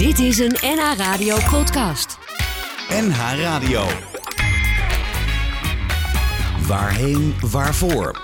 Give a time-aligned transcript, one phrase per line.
[0.00, 2.18] Dit is een NH Radio podcast.
[2.88, 3.84] NH Radio.
[6.66, 8.20] Waarheen, waarvoor?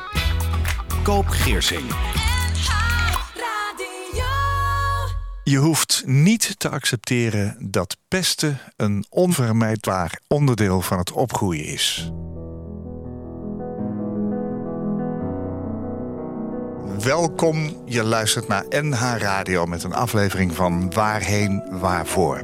[1.03, 1.85] Koop Geersing.
[5.45, 12.11] Je hoeft niet te accepteren dat pesten een onvermijdbaar onderdeel van het opgroeien is.
[17.07, 22.41] Welkom, je luistert naar NH Radio met een aflevering van Waarheen, Waarvoor.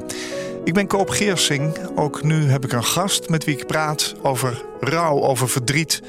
[0.63, 1.77] Ik ben Koop Geersing.
[1.95, 6.01] Ook nu heb ik een gast met wie ik praat over rouw, over verdriet,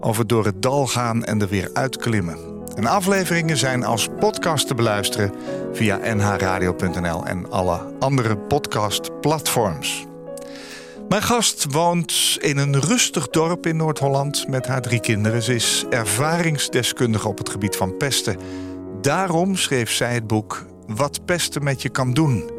[0.00, 2.38] over door het dal gaan en er weer uitklimmen.
[2.74, 5.32] En afleveringen zijn als podcast te beluisteren
[5.72, 10.06] via nhradio.nl en alle andere podcastplatforms.
[11.12, 15.42] Mijn gast woont in een rustig dorp in Noord-Holland met haar drie kinderen.
[15.42, 18.36] Ze is ervaringsdeskundige op het gebied van pesten.
[19.00, 22.50] Daarom schreef zij het boek Wat pesten met je kan doen.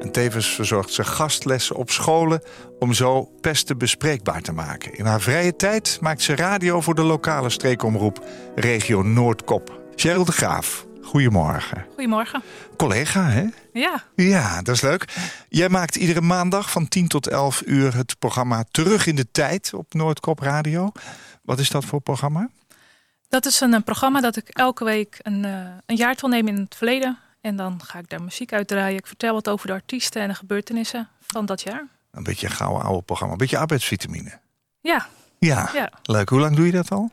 [0.00, 2.42] En tevens verzorgt ze gastlessen op scholen
[2.78, 4.94] om zo pesten bespreekbaar te maken.
[4.94, 9.80] In haar vrije tijd maakt ze radio voor de lokale streekomroep Regio Noordkop.
[9.94, 11.86] Cheryl de Graaf, goedemorgen.
[11.94, 12.42] Goedemorgen.
[12.76, 13.46] Collega, hè?
[13.72, 15.04] Ja, Ja, dat is leuk.
[15.48, 19.74] Jij maakt iedere maandag van 10 tot 11 uur het programma Terug in de Tijd
[19.74, 20.92] op Noordkop Radio.
[21.42, 22.50] Wat is dat voor programma?
[23.28, 25.52] dat is een, programma dat ik elke week een, eh,
[25.86, 27.18] een jaartal neem in het verleden.
[27.40, 28.98] En dan ga ik daar muziek uitdraaien.
[28.98, 31.86] Ik vertel wat over de artiesten en de gebeurtenissen van dat jaar.
[32.10, 34.38] Een beetje een gouden oude programma, een beetje arbeidsvitamine.
[34.80, 35.06] Ja,
[35.38, 35.92] Ja, ja.
[36.02, 36.28] leuk.
[36.28, 37.10] Hoe lang doe je dat al?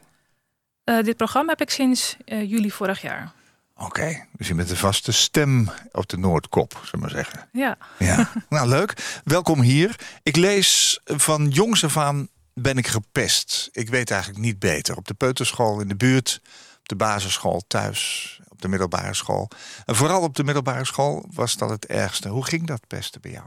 [0.84, 3.32] Eh, dit programma heb ik sinds eh, juli vorig jaar.
[3.78, 7.50] Oké, dus je bent een vaste stem op de Noordkop, zullen we maar zeggen.
[7.52, 9.22] Ja, Ja, nou leuk.
[9.24, 9.96] Welkom hier.
[10.24, 13.70] Ik lees van jongs af aan ben ik gepest.
[13.72, 14.98] Ik weet eigenlijk niet beter.
[14.98, 16.42] Op de peuterschool in de buurt,
[16.80, 19.50] op de basisschool thuis, op de middelbare school.
[19.86, 22.30] En vooral op de middelbare school was dat het ergste.
[22.30, 23.46] Hoe ging dat pesten bij jou?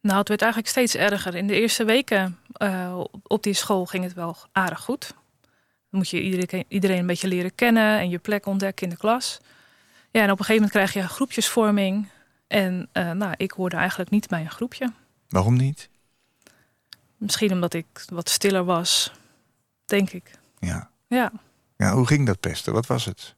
[0.00, 1.34] nou het werd eigenlijk steeds erger.
[1.34, 5.14] In de eerste weken eh, op die school ging het wel aardig goed.
[5.92, 9.40] Moet je iedereen, iedereen een beetje leren kennen en je plek ontdekken in de klas.
[10.10, 12.08] Ja, en op een gegeven moment krijg je groepjesvorming.
[12.46, 14.92] En eh, nou, ik hoorde eigenlijk niet bij een groepje.
[15.28, 15.88] Waarom niet?
[17.16, 19.12] Misschien omdat ik wat stiller was,
[19.84, 20.30] denk ik.
[20.58, 20.90] Ja.
[21.08, 21.32] Ja.
[21.76, 22.72] ja, hoe ging dat pesten?
[22.72, 23.34] Wat was het?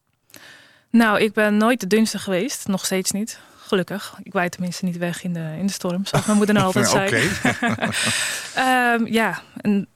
[0.91, 2.69] Nou, ik ben nooit de dunste geweest.
[2.69, 3.41] Nog steeds niet.
[3.57, 4.19] Gelukkig.
[4.23, 6.89] Ik waai tenminste niet weg in de, in de storm, zoals mijn moeder nou altijd
[6.89, 7.07] zei.
[7.07, 7.91] Oké.
[8.55, 9.89] Ehm, ja, en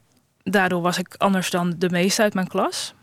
[0.42, 2.94] daardoor was ik anders dan de meeste uit mijn klas.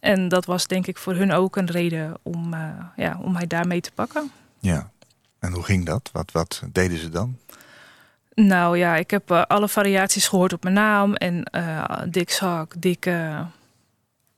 [0.00, 3.46] En dat was denk ik voor hun ook een reden om, eh, ja, om mij
[3.46, 4.30] daarmee te pakken.
[4.58, 4.90] Ja.
[5.38, 6.10] En hoe ging dat?
[6.12, 7.38] Wat, wat deden ze dan?
[8.34, 11.14] Nou ja, ik heb eh, alle variaties gehoord op mijn naam.
[11.14, 13.46] En eh dik zak, dikke...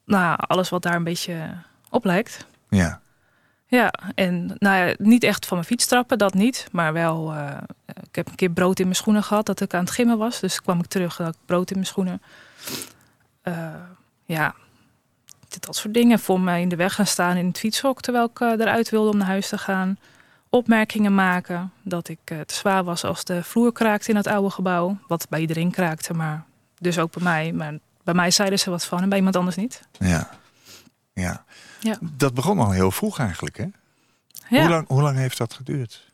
[0.04, 1.56] nou, alles wat daar een beetje
[1.90, 2.46] op lijkt.
[2.68, 3.00] Ja.
[3.68, 6.68] Ja, en nou ja, niet echt van mijn fiets trappen, dat niet.
[6.72, 7.56] Maar wel, eh,
[7.86, 10.40] ik heb een keer brood in mijn schoenen gehad dat ik aan het gimmen was.
[10.40, 12.22] Dus kwam ik terug, had ik brood in mijn schoenen.
[13.42, 13.74] Eh,
[14.24, 14.54] ja,
[15.60, 16.18] dat soort dingen.
[16.18, 19.10] Voor mij in de weg gaan staan in het fietshok terwijl ik eh, eruit wilde
[19.10, 19.98] om naar huis te gaan.
[20.48, 24.98] Opmerkingen maken dat ik te zwaar was als de vloer kraakte in het oude gebouw.
[25.06, 26.44] Wat bij iedereen kraakte, maar
[26.78, 27.52] dus ook bij mij.
[27.52, 29.82] Maar bij mij zeiden ze wat van en bij iemand anders niet.
[29.98, 30.30] Ja.
[31.12, 31.44] Ja.
[31.86, 31.98] Ja.
[32.00, 33.66] Dat begon al heel vroeg eigenlijk, hè?
[34.48, 34.60] Ja.
[34.60, 36.10] Hoe, lang, hoe lang heeft dat geduurd?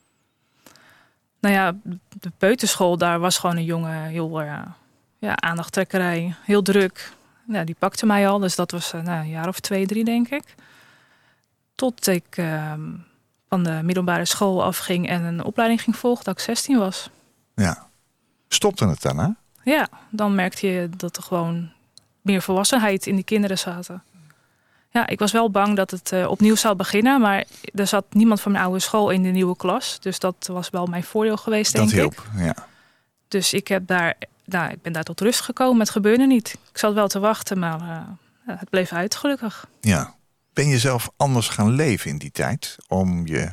[1.41, 1.75] Nou ja,
[2.21, 4.63] de peuterschool, daar was gewoon een jongen heel eh,
[5.19, 7.13] ja, aandachttrekkerij, heel druk.
[7.49, 10.05] Ja, die pakte mij al, dus dat was eh, nou, een jaar of twee, drie
[10.05, 10.55] denk ik.
[11.75, 12.91] Tot ik ehm,
[13.49, 17.11] van de middelbare school afging en een opleiding ging volgen, dat ik 16 was.
[17.55, 17.89] Ja.
[18.49, 19.29] Stopte het dan, hè?
[19.65, 21.71] Ja, dan merkte je dat er gewoon
[22.21, 24.03] meer volwassenheid in die kinderen zaten.
[24.93, 27.45] Ja, ik was wel bang dat het eh, opnieuw zou beginnen, maar
[27.75, 30.01] er zat niemand van mijn oude school in de nieuwe klas.
[30.01, 32.01] Dus dat was wel mijn voordeel geweest, denk dat ik.
[32.01, 32.67] hielp, ja.
[33.29, 34.15] Dus ik, heb daar,
[34.45, 35.81] nou, ik ben daar tot rust gekomen.
[35.81, 36.59] Het gebeurde niet.
[36.73, 39.67] Ik zat wel te wachten, maar eh, het bleef uit, gelukkig.
[39.81, 40.15] ja.
[40.53, 42.77] Ben je zelf anders gaan leven in die tijd?
[42.89, 43.53] Om je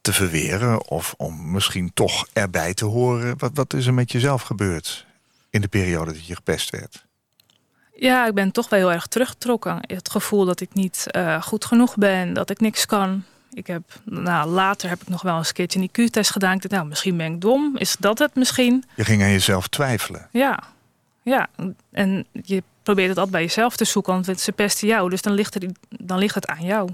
[0.00, 3.38] te verweren of om misschien toch erbij te horen?
[3.38, 5.06] Wat, wat is er met jezelf gebeurd
[5.50, 7.03] in de periode dat je gepest werd?
[7.96, 9.78] Ja, ik ben toch wel heel erg teruggetrokken.
[9.80, 13.24] Het gevoel dat ik niet eh, goed genoeg ben, dat ik niks kan.
[13.52, 16.54] Ik heb, nou, later heb ik nog wel eens een keertje een IQ-test gedaan.
[16.54, 17.76] Ik dacht, nou, misschien ben ik dom.
[17.76, 18.84] Is dat het misschien?
[18.94, 20.28] Je ging aan jezelf twijfelen.
[20.30, 20.62] Ja,
[21.22, 21.48] ja.
[21.92, 25.10] En je probeert het altijd bij jezelf te zoeken, want ze pesten jou.
[25.10, 26.90] Dus dan ligt, er, dan ligt het aan jou.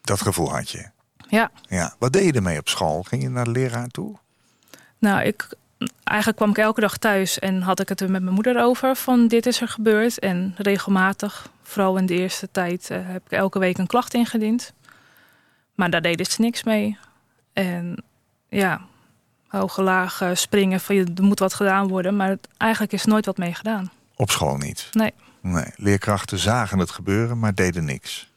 [0.00, 0.88] Dat gevoel had je.
[1.28, 1.50] Ja.
[1.68, 1.94] Ja.
[1.98, 3.02] Wat deed je ermee op school?
[3.02, 4.16] Ging je naar de leraar toe?
[4.98, 5.48] Nou, ik,
[6.04, 8.96] eigenlijk kwam ik elke dag thuis en had ik het er met mijn moeder over
[8.96, 10.18] van dit is er gebeurd.
[10.18, 14.72] En regelmatig, vooral in de eerste tijd, eh, heb ik elke week een klacht ingediend.
[15.74, 16.98] Maar daar deden ze niks mee.
[17.52, 18.04] En
[18.48, 18.80] ja,
[19.48, 22.16] hoge laag eh, springen van je, er moet wat gedaan worden.
[22.16, 23.90] Maar het, eigenlijk is nooit wat mee gedaan.
[24.16, 24.88] Op school niet?
[24.92, 25.12] Nee.
[25.40, 28.30] Nee, leerkrachten zagen het gebeuren, maar deden niks.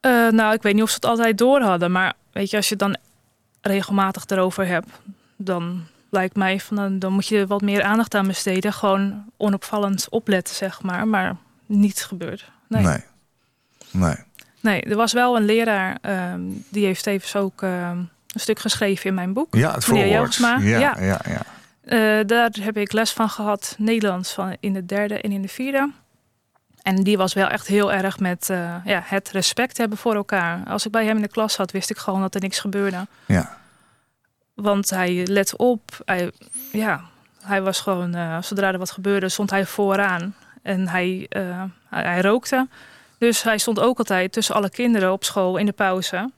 [0.00, 1.92] Eh, nou, ik weet niet of ze het altijd door hadden.
[1.92, 2.96] Maar weet je, als je het dan
[3.60, 4.88] regelmatig erover hebt,
[5.36, 8.72] dan lijkt mij van dan, dan moet je wat meer aandacht aan besteden.
[8.72, 11.08] Gewoon onopvallend opletten, zeg maar.
[11.08, 12.50] Maar niet gebeurd.
[12.68, 12.82] Nee.
[12.82, 13.04] Nee.
[13.90, 14.16] nee.
[14.60, 19.06] Nee, er was wel een leraar ehm, die heeft tevens ook ehm, een stuk geschreven
[19.06, 19.54] in mijn boek.
[19.54, 20.34] Ja, het voorwoord.
[20.34, 20.96] Ja, ja.
[21.00, 21.42] ja, ja.
[21.84, 25.48] Eh, daar heb ik les van gehad, Nederlands van in de derde en in de
[25.48, 25.90] vierde.
[26.82, 30.62] En die was wel echt heel erg met eh, ja, het respect hebben voor elkaar.
[30.66, 33.06] Als ik bij hem in de klas zat, wist ik gewoon dat er niks gebeurde.
[33.26, 33.56] ja.
[34.62, 36.02] Want hij let op.
[36.04, 36.30] Hij,
[36.72, 37.00] ja,
[37.42, 40.34] hij was gewoon, eh, zodra er wat gebeurde, stond hij vooraan.
[40.62, 42.68] En hij, eh, hij, hij rookte.
[43.18, 46.30] Dus hij stond ook altijd tussen alle kinderen op school in de pauze.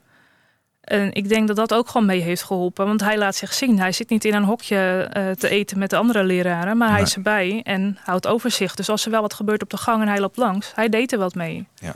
[0.81, 2.85] En ik denk dat dat ook gewoon mee heeft geholpen.
[2.85, 3.79] Want hij laat zich zien.
[3.79, 6.77] Hij zit niet in een hokje eh, te eten met de andere leraren.
[6.77, 8.77] Maar hij is erbij en houdt overzicht.
[8.77, 11.11] Dus als er wel wat gebeurt op de gang en hij loopt langs, hij deed
[11.11, 11.67] er wat mee.
[11.75, 11.95] Ja.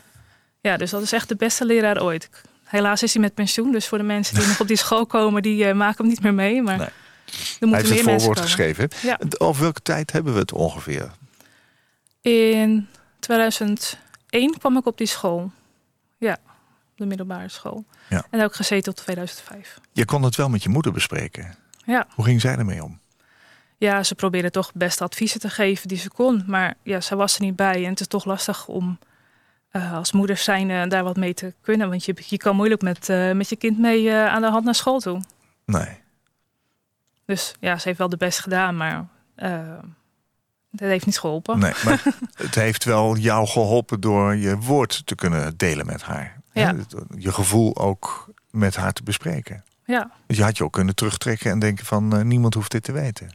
[0.61, 2.29] Ja, dus dat is echt de beste leraar ooit.
[2.75, 3.71] Helaas is hij met pensioen.
[3.71, 6.21] Dus voor de mensen die nog op die school komen, die eh, maken hem niet
[6.21, 6.61] meer mee.
[6.61, 6.87] Maar Nee.
[6.87, 6.93] er
[7.59, 8.89] Hij moeten heeft meer het voorwoord geschreven.
[9.01, 9.19] Ja.
[9.37, 11.11] Over welke tijd hebben we het ongeveer?
[12.21, 12.87] In
[13.19, 15.51] 2001 kwam ik op die school.
[16.17, 16.37] Ja,
[16.95, 17.85] de middelbare school.
[18.09, 18.15] Ja.
[18.17, 19.79] En daar heb ik gezeten tot 2005.
[19.91, 21.55] Je kon het wel met je moeder bespreken.
[21.85, 22.07] Ja.
[22.15, 22.99] Hoe ging zij ermee om?
[23.77, 26.43] ja, ze probeerde toch best adviezen te geven die ze kon.
[26.47, 27.83] Maar ja, ze was er niet bij.
[27.83, 28.99] En het is toch lastig om
[29.75, 31.89] eh, als moeder zijn eh, daar wat mee te kunnen.
[31.89, 34.75] Want je, je kan moeilijk met, eh, met je kind mee aan de hand naar
[34.75, 35.21] school toe.
[35.65, 35.97] Nee.
[37.25, 39.05] Dus ja, ze heeft wel de best gedaan, maar
[40.71, 41.59] dat heeft niet geholpen.
[41.59, 42.03] nee maar
[42.45, 46.41] het heeft wel jou geholpen door je woord te kunnen delen met haar.
[46.51, 46.75] Ja.
[47.17, 49.63] Je gevoel ook met haar te bespreken.
[49.85, 50.11] Ja.
[50.27, 53.29] Dus je had je ook kunnen terugtrekken en denken van niemand hoeft dit te weten.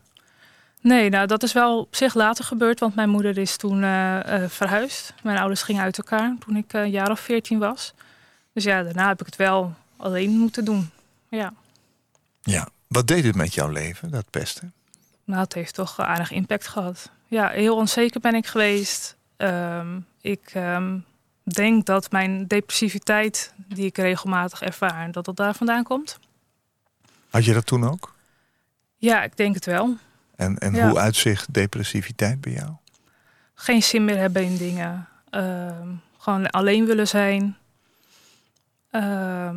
[0.81, 4.43] Nee, nou dat is wel op zich later gebeurd, want mijn moeder is toen eh,
[4.44, 5.15] eh, verhuisd.
[5.23, 7.94] Mijn ouders gingen uit elkaar toen ik eh, een jaar of veertien was.
[8.53, 10.91] Dus ja, daarna heb ik het wel alleen moeten doen.
[11.29, 11.53] Ja,
[12.43, 12.69] Ja.
[12.87, 14.73] Wat deed het met jouw leven, dat pesten?
[15.25, 17.11] nou het heeft toch aardig impact gehad.
[17.27, 19.17] Ja, heel onzeker ben ik geweest.
[19.37, 20.99] Ehm, ik ehm,
[21.43, 26.19] denk dat mijn depressiviteit, die ik regelmatig ervaar, dat dat daar vandaan komt.
[27.31, 28.15] Had je dat toen ook?
[28.97, 29.97] Ja, ik denk het wel.
[30.41, 30.89] En, en Ja.
[30.89, 32.71] hoe uitzicht depressiviteit bij jou?
[33.55, 35.09] geen zin meer hebben in dingen.
[35.31, 35.89] Ehm,
[36.19, 37.57] gewoon alleen willen zijn.
[38.91, 39.57] Ehm,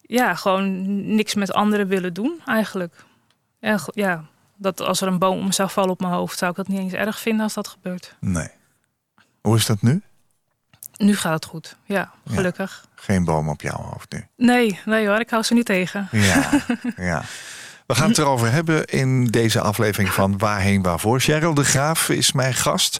[0.00, 3.04] ja, gewoon niks met anderen willen doen eigenlijk.
[3.60, 4.24] En ja,
[4.56, 6.78] dat als er een boom om zou vallen op mijn hoofd, zou ik dat niet
[6.78, 8.16] eens erg vinden als dat gebeurt.
[8.20, 8.48] Nee.
[9.40, 10.02] Hoe is dat nu?
[10.96, 11.76] Nu gaat het goed.
[11.84, 12.34] Ja, Ja.
[12.34, 12.86] gelukkig.
[12.94, 14.26] Geen boom op jouw hoofd nu.
[14.36, 16.08] Nee, nee hoor, ik hou ze niet tegen.
[16.10, 16.50] Ja,
[16.96, 17.22] ja.
[17.88, 21.20] We gaan het erover hebben in deze aflevering van Waarheen Waarvoor.
[21.20, 22.98] Cheryl de Graaf is mijn gast.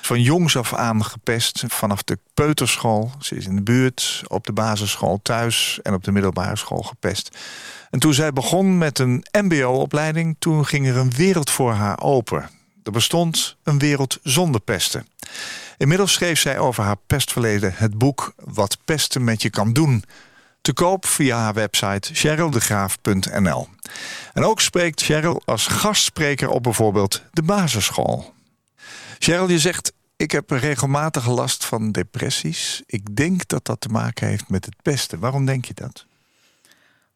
[0.00, 3.12] Van jongs af aan gepest, vanaf de peuterschool.
[3.18, 7.38] Ze is in de buurt, op de basisschool thuis en op de middelbare school gepest.
[7.90, 12.50] En toen zij begon met een mbo-opleiding, toen ging er een wereld voor haar open.
[12.84, 15.06] Er bestond een wereld zonder pesten.
[15.76, 20.04] Inmiddels schreef zij over haar pestverleden het boek Wat pesten met je kan doen.
[20.60, 23.68] Te koop via haar website cheryldegraaf.nl.
[24.32, 28.34] En ook spreekt Cheryl als gastspreker op bijvoorbeeld de basisschool.
[29.18, 32.82] Cheryl, je zegt, ik heb regelmatig last van depressies.
[32.86, 35.18] Ik denk dat dat te maken heeft met het pesten.
[35.18, 36.06] Waarom denk je dat?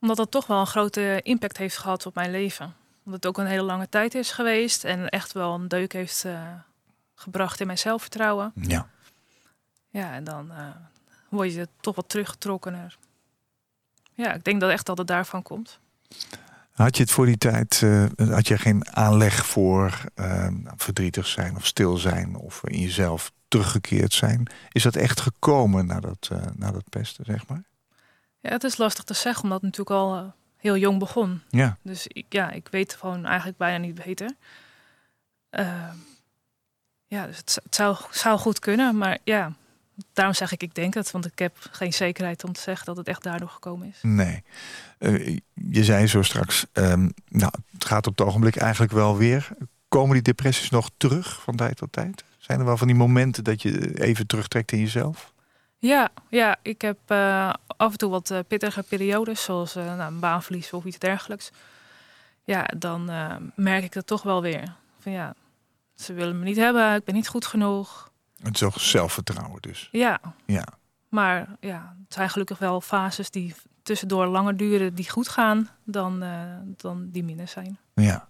[0.01, 2.75] Omdat dat toch wel een grote impact heeft gehad op mijn leven.
[3.05, 6.25] Omdat het ook een hele lange tijd is geweest en echt wel een deuk heeft
[6.25, 6.41] eh,
[7.15, 8.53] gebracht in mijn zelfvertrouwen.
[8.55, 8.89] Ja.
[9.91, 10.67] Ja, en dan eh,
[11.29, 12.97] word je toch wat teruggetrokkener.
[14.15, 15.79] Ja, ik denk dat echt dat het daarvan komt.
[16.73, 21.57] Had je het voor die tijd, eh, had je geen aanleg voor eh, verdrietig zijn
[21.57, 24.47] of stil zijn of in jezelf teruggekeerd zijn?
[24.73, 27.63] Is dat echt gekomen na dat, eh, na dat pesten, zeg maar?
[28.41, 31.43] Ja, het is lastig te zeggen, omdat het natuurlijk al heel jong begon.
[31.49, 31.77] Ja.
[31.83, 34.31] Dus ik, ja, ik weet gewoon eigenlijk bijna niet beter.
[35.51, 35.97] Ehm,
[37.07, 39.53] ja, dus het, het zou, zou goed kunnen, maar ja,
[40.13, 41.11] daarom zeg ik ik denk het.
[41.11, 43.99] Want ik heb geen zekerheid om te zeggen dat het echt daardoor gekomen is.
[44.03, 44.43] Nee.
[44.99, 49.49] Eh, je zei zo straks, ehm, nou, het gaat op het ogenblik eigenlijk wel weer.
[49.89, 52.25] Komen die depressies nog terug van tijd tot tijd?
[52.39, 55.33] Zijn er wel van die momenten dat je even terugtrekt in jezelf?
[55.79, 60.21] Ja, ja ik heb eh, af en toe wat eh, pittige periodes, zoals nou, een
[60.21, 61.51] baanverlies of iets dergelijks.
[62.45, 63.05] Ja, dan
[63.55, 64.75] merk ik dat toch wel weer.
[64.99, 65.35] Van ja,
[65.95, 68.13] ze willen me niet hebben, ik ben niet goed genoeg.
[68.45, 69.89] Het is ook zelfvertrouwen dus.
[69.93, 70.65] Ja, Ja.
[71.09, 76.23] maar ja, het zijn gelukkig wel fases die tussendoor langer duren die goed gaan dan,
[76.23, 76.31] eh,
[76.77, 77.79] dan die minder zijn.
[77.95, 78.29] Ja.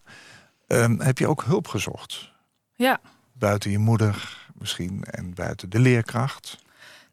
[0.67, 2.33] Ehm, heb je ook hulp gezocht?
[2.75, 3.01] Ja.
[3.33, 6.59] Buiten je moeder misschien en buiten de leerkracht?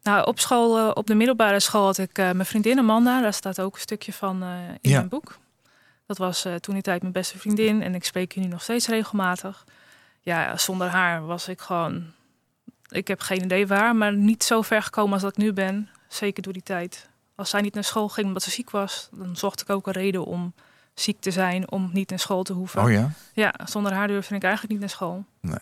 [0.02, 3.20] Nou, op school, eh, op de middelbare school had ik eh, mijn vriendin Amanda.
[3.20, 4.42] Daar staat ook een stukje van
[4.80, 4.96] in Ja.
[4.96, 5.38] mijn boek.
[6.06, 8.86] Dat was toen die tijd mijn beste vriendin en ik spreek hier nu nog steeds
[8.88, 9.64] regelmatig.
[10.20, 12.04] Ja, zonder haar was ik gewoon.
[12.92, 15.88] Ik heb geen idee waar, maar niet zo ver gekomen als dat ik nu ben.
[16.08, 17.08] Zeker door die tijd.
[17.34, 19.92] Als zij niet naar school ging omdat ze ziek was, dan zocht ik ook een
[19.92, 20.54] reden om
[20.94, 22.82] ziek te zijn, om niet naar school te hoeven.
[22.82, 23.10] Oh ja?
[23.32, 25.24] Ja, zonder haar durfde ik eigenlijk niet naar school.
[25.40, 25.58] Nee.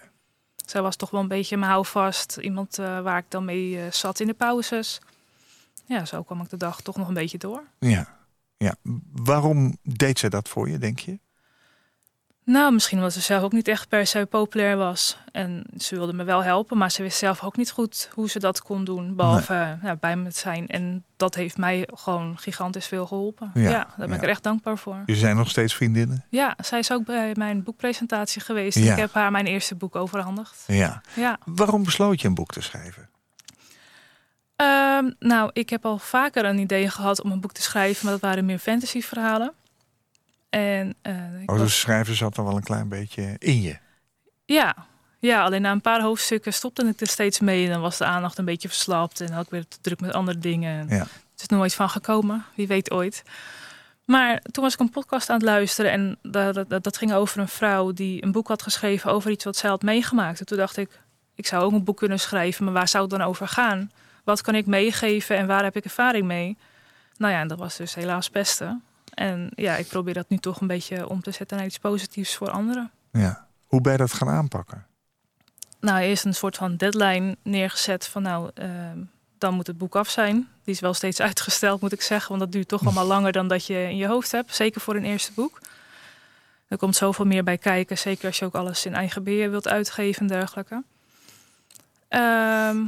[0.67, 2.37] Zij was toch wel een beetje mijn houvast.
[2.41, 5.01] Iemand eh, waar ik dan mee eh, zat in de pauzes.
[5.85, 7.63] Ja, zo kwam ik de dag toch nog een beetje door.
[7.79, 8.17] Ja.
[8.57, 8.75] ja.
[9.13, 11.19] Waarom deed zij dat voor je, denk je?
[12.45, 15.19] Nou, misschien omdat ze zelf ook niet echt per se populair was.
[15.33, 18.39] En ze wilde me wel helpen, maar ze wist zelf ook niet goed hoe ze
[18.39, 19.17] dat kon doen.
[19.17, 20.67] Behalve eh, ja, bij me te zijn.
[20.69, 23.51] En dat heeft mij gewoon gigantisch veel geholpen.
[23.55, 25.03] Ja, Ja, daar ben ik er echt dankbaar voor.
[25.07, 26.25] Je zijn nog steeds vriendinnen?
[26.29, 28.79] Ja, zij is ook bij mijn boekpresentatie geweest.
[28.79, 28.93] Ja.
[28.93, 30.65] Ik heb haar mijn eerste boek overhandigd.
[30.67, 31.03] Ja.
[31.15, 31.39] Ja.
[31.45, 33.09] Waarom besloot je een boek te schrijven?
[34.57, 38.13] Ehm, nou, ik heb al vaker een idee gehad om een boek te schrijven, maar
[38.13, 39.53] dat waren meer fantasyverhalen.
[40.51, 40.89] En
[41.43, 43.77] ik Oh, was- dus schrijven zat dan wel een klein beetje in je.
[44.45, 44.75] ja,
[45.19, 47.65] ja, alleen na een paar hoofdstukken stopte ik er steeds mee.
[47.67, 50.13] En dan was de aandacht een beetje verslapt en had ik weer te druk met
[50.13, 50.89] andere dingen.
[50.89, 50.97] Ja.
[50.99, 53.23] Het is nooit van gekomen, wie weet ooit.
[54.05, 57.41] Maar toen was ik een podcast aan het luisteren en dat, dat, dat ging over
[57.41, 60.41] een vrouw die een boek had geschreven over iets wat zij had meegemaakt.
[60.41, 61.01] En toen dacht ik,
[61.35, 63.91] ik zou ook een boek kunnen schrijven, maar waar zou het dan over gaan?
[64.25, 66.57] Wat kan ik meegeven en waar heb ik ervaring mee?
[67.17, 68.83] Nou ja, en dat was dus helaas pesten.
[69.21, 72.37] En ja, ik probeer dat nu toch een beetje om te zetten naar iets positiefs
[72.37, 72.91] voor anderen.
[73.13, 73.49] ja.
[73.67, 74.87] Hoe ben je dat gaan aanpakken?
[75.81, 78.99] Nou, eerst een soort van deadline neergezet van nou, ehm,
[79.39, 80.35] dan moet het boek af zijn.
[80.35, 82.29] Die is wel steeds uitgesteld, moet ik zeggen.
[82.29, 84.55] Want dat duurt toch allemaal langer dan dat je in je hoofd hebt.
[84.55, 85.61] Zeker voor een eerste boek.
[86.69, 87.99] Er komt zoveel meer bij kijken.
[87.99, 90.83] Zeker als je ook alles in eigen beheer wilt uitgeven en dergelijke.
[92.09, 92.79] Ehm,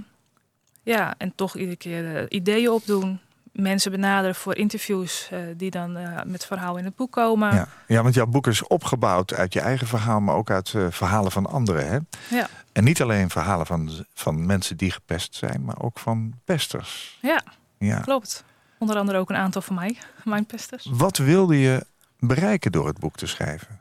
[0.83, 3.21] ja, en toch iedere keer eh, ideeën opdoen.
[3.53, 7.55] Mensen benaderen voor interviews eh, die dan eh, met verhaal in het boek komen.
[7.55, 7.69] Ja.
[7.87, 11.33] ja, want jouw boek is opgebouwd uit je eigen verhaal, maar ook uit eh, verhalen
[11.33, 11.89] van anderen.
[11.89, 11.99] Hè?
[12.37, 12.49] Ja.
[12.73, 17.19] En niet alleen verhalen van, van mensen die gepest zijn, maar ook van pesters.
[17.23, 17.43] Ja.
[17.79, 18.01] Ja.
[18.01, 18.45] Klopt.
[18.79, 20.89] Onder andere ook een aantal van mij, mijn pesters.
[20.91, 21.87] Wat wilde je
[22.19, 23.81] bereiken door het boek te schrijven?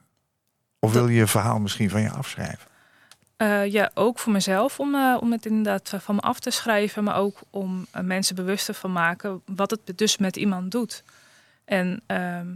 [0.79, 2.70] Of wil je je verhaal misschien van je afschrijven?
[3.41, 7.03] Eh, ja, ook voor mezelf om, eh, om het inderdaad van me af te schrijven,
[7.03, 11.03] maar ook om eh, mensen bewust te van maken wat het dus met iemand doet.
[11.65, 12.47] En ehm,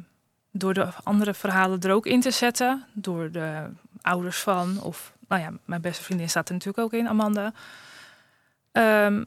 [0.51, 3.69] door de andere verhalen er ook in te zetten, door de
[4.01, 7.53] ouders van, of nou ja, mijn beste vriendin staat er natuurlijk ook in, Amanda.
[8.71, 9.23] Ehm,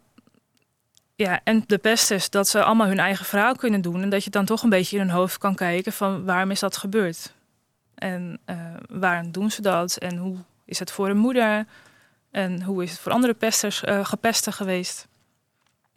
[1.14, 4.24] ja, en de beste is dat ze allemaal hun eigen verhaal kunnen doen en dat
[4.24, 7.32] je dan toch een beetje in hun hoofd kan kijken van waarom is dat gebeurd?
[7.94, 8.40] En
[8.88, 9.96] waarom doen ze dat?
[9.96, 10.36] En hoe
[10.68, 11.66] is het voor een moeder?
[12.30, 15.06] En hoe is het voor andere pesters, eh, gepesten geweest?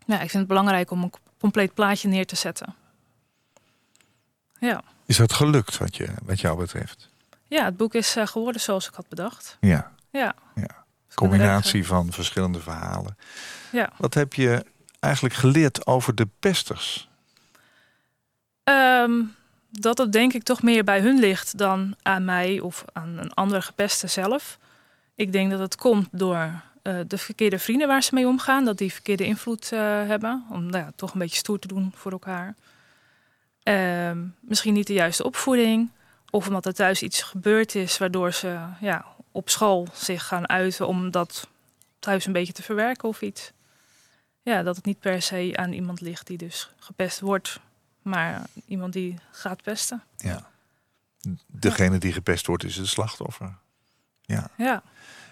[0.06, 2.76] Ja, ik vind het belangrijk om een compleet plaatje neer te zetten.
[4.60, 7.10] Ja, Is dat gelukt wat, je, wat jou betreft?
[7.48, 9.58] ja het boek is eh, geworden zoals ik had bedacht.
[9.60, 10.36] Ja, Ja.
[10.56, 10.84] Ja.
[11.08, 13.18] Dus combinatie van verschillende verhalen.
[13.72, 13.90] Ja.
[13.98, 14.66] Wat heb je
[15.00, 17.10] eigenlijk geleerd over de pesters?
[18.64, 19.22] Ehm,
[19.72, 23.34] dat het denk ik toch meer bij hun ligt dan aan mij of aan een
[23.34, 24.58] andere gepeste zelf.
[25.16, 28.66] Ik denk dat het komt door eh, de verkeerde vrienden waar ze mee omgaan.
[28.66, 30.46] Dat die verkeerde invloed eh, hebben.
[30.50, 32.56] Om nou ja, toch een beetje stoer te doen voor elkaar.
[33.64, 35.92] Ehm, misschien niet de juiste opvoeding.
[36.30, 40.88] Of omdat er thuis iets gebeurd is waardoor ze ja, op school zich gaan uiten
[40.88, 41.48] om dat
[42.00, 43.52] thuis een beetje te verwerken of iets.
[44.42, 47.60] Ja, dat het niet per se aan iemand ligt die dus gepest wordt,
[48.02, 50.04] maar iemand die gaat pesten.
[50.18, 50.50] Ja.
[51.48, 53.58] Degene die gepest wordt is het slachtoffer.
[54.22, 54.50] Ja.
[54.58, 54.84] Ja,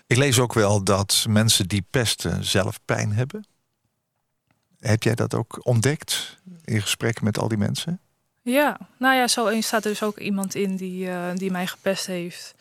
[0.07, 3.45] Ik lees ook wel dat mensen die pesten zelf pijn hebben.
[4.79, 7.99] Heb jij dat ook ontdekt in gesprekken met al die mensen?
[8.41, 8.77] ja.
[8.97, 12.05] nou ja, zo eens staat er dus ook iemand in die, eh, die mij gepest
[12.05, 12.55] heeft.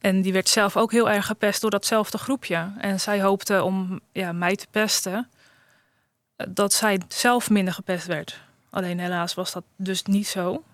[0.00, 2.72] En die werd zelf ook heel erg gepest door datzelfde groepje.
[2.78, 5.28] En zij hoopte om ja, mij te pesten,
[6.36, 8.40] eh, dat zij zelf minder gepest werd.
[8.72, 10.64] Alleen helaas was dat dus niet zo.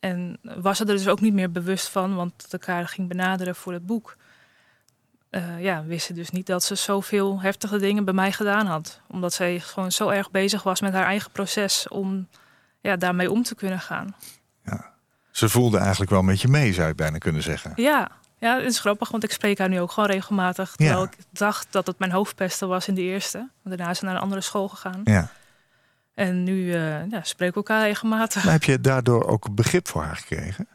[0.00, 3.72] En was ze er dus ook niet meer bewust van, want elkaar ging benaderen voor
[3.72, 4.16] het boek.
[5.30, 9.00] Eh, ja, wist ze dus niet dat ze zoveel heftige dingen bij mij gedaan had.
[9.08, 12.28] Omdat zij gewoon zo erg bezig was met haar eigen proces om
[12.80, 14.14] ja, daarmee om te kunnen gaan.
[15.36, 17.72] Ze voelde eigenlijk wel met je mee, zou je bijna kunnen zeggen.
[17.74, 20.76] Ja, ja, het is grappig, want ik spreek haar nu ook gewoon regelmatig.
[20.76, 23.38] Terwijl ik dacht dat het mijn hoofdpesten was in de eerste.
[23.38, 25.00] Want daarna is ze naar een andere school gegaan.
[25.04, 25.30] Ja.
[26.16, 28.44] En nu uh, ja, spreken we elkaar regelmatig.
[28.44, 30.66] Maar heb je daardoor ook begrip voor haar gekregen?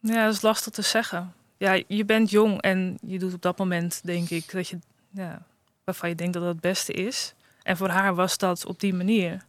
[0.00, 1.32] Ja, dat is lastig te zeggen.
[1.56, 4.78] Ja, je bent jong en je doet op dat moment, denk ik, dat je,
[5.10, 5.42] ja,
[5.84, 7.34] waarvan je denkt dat het het beste is.
[7.62, 9.44] En voor haar was dat op die manier.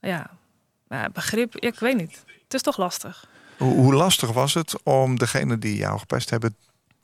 [0.00, 0.30] Ja,
[0.88, 2.24] ja begrip, ik weet niet.
[2.44, 3.28] Het is toch lastig.
[3.58, 6.56] Hoe, hoe lastig was het om degene die jou gepest hebben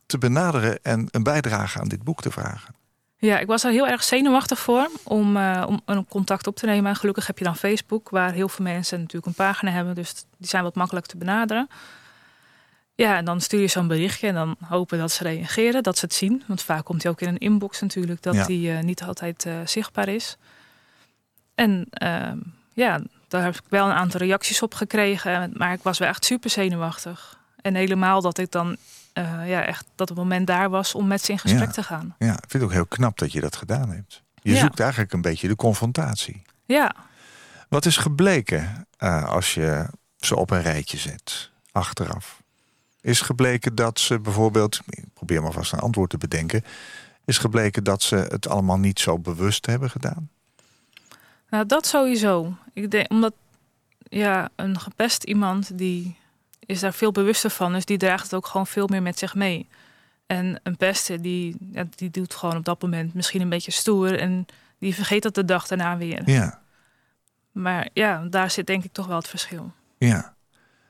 [0.07, 2.75] te benaderen en een bijdrage aan dit boek te vragen?
[3.16, 6.66] Ja, ik was er heel erg zenuwachtig voor om, uh, om een contact op te
[6.66, 6.90] nemen.
[6.90, 9.94] En gelukkig heb je dan Facebook, waar heel veel mensen natuurlijk een pagina hebben.
[9.94, 11.68] Dus die zijn wat makkelijk te benaderen.
[12.94, 16.04] Ja, en dan stuur je zo'n berichtje en dan hopen dat ze reageren, dat ze
[16.04, 16.42] het zien.
[16.47, 19.54] Want vaak komt hij ook in een inbox natuurlijk, dat die uh, niet altijd uh,
[19.64, 20.37] zichtbaar is.
[21.54, 22.38] En ehm,
[22.73, 25.52] ja, daar heb ik wel een aantal reacties op gekregen.
[25.54, 27.38] Maar ik was wel echt super zenuwachtig.
[27.61, 28.76] En helemaal dat ik dan
[29.18, 32.14] uh, ja, echt dat het moment daar was om met ze in gesprek te gaan.
[32.18, 34.23] Ja, ik vind het ook heel knap dat je dat gedaan hebt.
[34.42, 36.42] Je zoekt eigenlijk een beetje de confrontatie.
[36.64, 36.94] Ja.
[37.68, 42.42] Wat is gebleken uh, als je ze op een rijtje zet, achteraf?
[43.00, 46.64] Is gebleken dat ze bijvoorbeeld, ik probeer maar vast een antwoord te bedenken,
[47.25, 50.30] is gebleken dat ze het allemaal niet zo bewust hebben gedaan?
[51.49, 52.54] Nou, dat sowieso.
[52.73, 53.35] Ik denk, omdat
[54.09, 56.16] ja, een gepest iemand die
[56.66, 57.73] is daar veel bewuster van.
[57.73, 59.68] Dus die draagt het ook gewoon veel meer met zich mee.
[60.26, 61.56] En een pester, die,
[61.94, 64.18] die doet gewoon op dat moment misschien een beetje stoer.
[64.18, 64.47] En
[64.78, 66.23] die vergeet dat de dag daarna weer.
[66.30, 66.62] Ja.
[67.52, 69.73] Maar ja, daar zit denk ik toch wel het verschil.
[69.99, 70.35] Ja.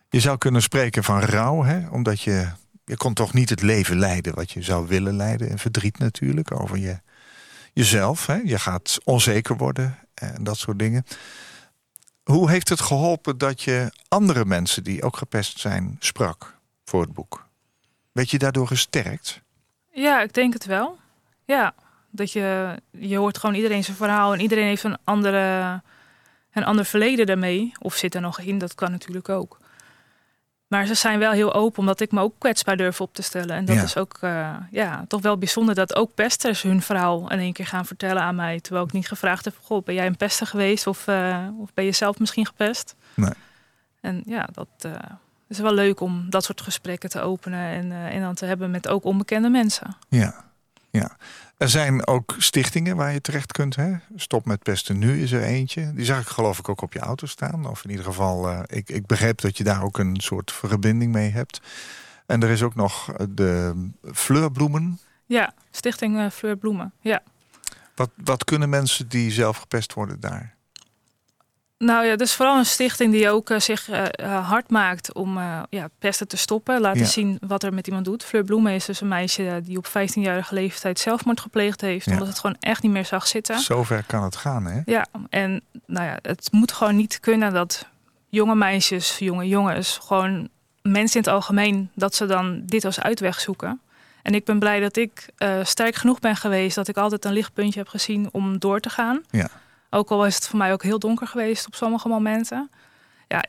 [0.09, 1.89] Je zou kunnen spreken van rouw, hè?
[1.89, 2.49] omdat je,
[2.85, 5.51] je kon toch niet het leven leiden wat je zou willen leiden.
[5.51, 7.01] En verdriet natuurlijk over je,
[7.73, 8.27] jezelf.
[8.27, 8.35] Hè?
[8.35, 11.05] Je gaat onzeker worden en dat soort dingen.
[12.25, 17.13] Hoe heeft het geholpen dat je andere mensen die ook gepest zijn sprak voor het
[17.13, 17.47] boek?
[18.13, 19.41] Werd je daardoor gesterkt?
[19.93, 20.99] Ja, ik denk het wel.
[21.45, 21.75] Ja,
[22.11, 25.83] dat je, je hoort gewoon iedereen zijn verhaal en iedereen heeft een, andere,
[26.53, 27.73] een ander verleden daarmee.
[27.79, 29.59] Of zit er nog in, dat kan natuurlijk ook.
[30.67, 33.57] Maar ze zijn wel heel open, omdat ik me ook kwetsbaar durf op te stellen.
[33.57, 37.39] En dat is ook uh, ja, toch wel bijzonder dat ook pesters hun verhaal in
[37.39, 38.61] één keer gaan vertellen aan mij.
[38.61, 41.85] Terwijl ik niet gevraagd heb: Goh, ben jij een pester geweest of, uh, of ben
[41.85, 42.95] je zelf misschien gepest?
[43.15, 43.33] Nee.
[44.01, 44.93] En ja, dat uh,
[45.49, 48.89] is wel leuk om dat soort gesprekken te openen en, en dan te hebben met
[48.89, 49.97] ook onbekende mensen.
[50.09, 50.45] Ja,
[50.91, 51.17] ja.
[51.57, 53.77] Er zijn ook stichtingen waar je terecht kunt.
[53.77, 53.93] Hè?
[54.17, 55.93] Stop met pesten nu is er eentje.
[55.95, 57.67] Die zag ik geloof ik ook op je auto staan.
[57.67, 61.13] Of in ieder geval, uh, ik, ik begreep dat je daar ook een soort verbinding
[61.13, 61.61] mee hebt.
[62.27, 63.75] En er is ook nog de
[64.13, 64.99] Fleurbloemen.
[65.27, 67.23] Ja, Stichting uh, Fleurbloemen, ja.
[67.95, 70.55] Wat, wat kunnen mensen die zelf gepest worden daar?
[71.79, 75.63] Nou ja, dus vooral een stichting die ook uh, zich uh, hard maakt om uh,
[75.71, 76.81] ja, pesten te stoppen.
[76.81, 77.07] Laten ja.
[77.07, 78.25] zien wat er met iemand doet.
[78.25, 82.07] Fleur Bloemen is dus een meisje die op 15-jarige leeftijd zelfmoord gepleegd heeft.
[82.07, 82.13] Ja.
[82.13, 83.59] Omdat het gewoon echt niet meer zag zitten.
[83.59, 84.81] Zover kan het gaan, hè?
[84.85, 87.87] Ja, en nou ja, het moet gewoon niet kunnen dat
[88.29, 90.49] jonge meisjes, jonge jongens, gewoon
[90.83, 93.81] mensen in het algemeen, dat ze dan dit als uitweg zoeken.
[94.23, 95.29] En ik ben blij dat ik
[95.63, 99.23] sterk genoeg ben geweest dat ik altijd een lichtpuntje heb gezien om door te gaan.
[99.31, 99.49] Ja.
[99.95, 102.71] Ook al is het voor mij ook heel donker geweest op sommige momenten.
[103.29, 103.45] Ja,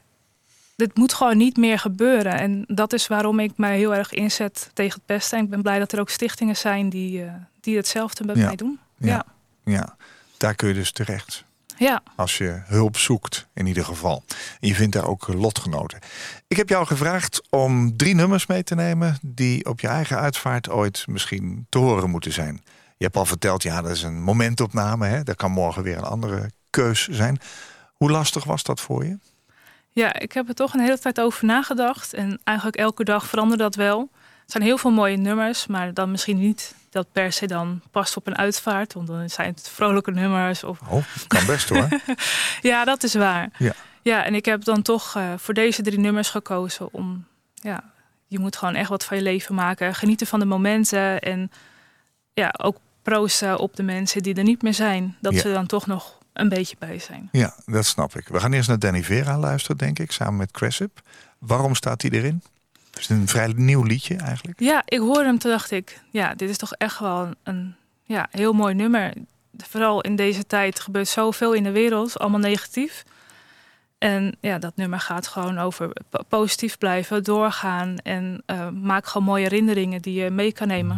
[0.76, 2.34] dit moet gewoon niet meer gebeuren.
[2.40, 5.38] En dat is waarom ik mij heel erg inzet tegen het pesten.
[5.38, 8.46] En ik ben blij dat er ook stichtingen zijn die, uh, die hetzelfde bij ja.
[8.46, 8.80] mij doen.
[8.98, 9.08] Ja.
[9.08, 9.26] ja.
[9.74, 9.96] Ja.
[10.38, 11.44] daar kun je dus terecht.
[11.78, 12.04] Ja.
[12.16, 14.24] Als je hulp zoekt, in ieder geval.
[14.60, 16.00] En je vindt daar ook lotgenoten.
[16.48, 19.18] Ik heb jou gevraagd om drie nummers mee te nemen...
[19.22, 22.62] die op je eigen uitvaart ooit misschien te horen moeten zijn.
[22.98, 25.08] Je hebt al verteld, ja, dat is een momentopname.
[25.08, 25.24] Hè?
[25.24, 27.40] Dat kan morgen weer een andere keus zijn.
[27.94, 29.18] Hoe lastig was dat voor je?
[29.90, 32.14] Ja, ik heb er toch een hele tijd over nagedacht.
[32.14, 34.10] En eigenlijk elke dag veranderde dat wel.
[34.42, 38.18] Het zijn heel veel mooie nummers, maar dan misschien niet dat per se dan past
[38.18, 38.94] op een uitvaart.
[38.94, 40.64] Want dan zijn het vrolijke nummers.
[40.64, 40.80] Of...
[40.90, 41.88] Oh, kan best hoor.
[42.72, 43.50] ja, dat is waar.
[43.58, 43.74] Ja.
[44.02, 47.26] ja, en ik heb dan toch uh, voor deze drie nummers gekozen om...
[47.54, 47.84] Ja,
[48.28, 49.96] je moet gewoon echt wat van je leven maken.
[49.96, 51.52] Genieten van de momenten en
[52.34, 55.16] ja, ook proosten op de mensen die er niet meer zijn.
[55.22, 55.40] Dat Ja.
[55.40, 57.30] ze dan toch nog een beetje bij zijn.
[57.32, 58.28] Ja, dat snap ik.
[58.28, 61.02] We gaan eerst naar Danny Vera luisteren, denk ik, samen met Cressip.
[61.40, 62.42] Waarom staat hij erin?
[62.90, 64.60] Het is een vrij nieuw liedje eigenlijk.
[64.60, 68.28] Ja, ik hoorde hem, toen dacht ik, ja, dit is toch echt wel een, ja,
[68.32, 69.14] heel mooi nummer.
[69.58, 73.04] Vooral in deze tijd gebeurt zoveel in de wereld, allemaal negatief.
[73.98, 79.28] En ja, dat nummer gaat gewoon over po- positief blijven, doorgaan en eh, maak gewoon
[79.28, 80.98] mooie herinneringen die je mee kan nemen.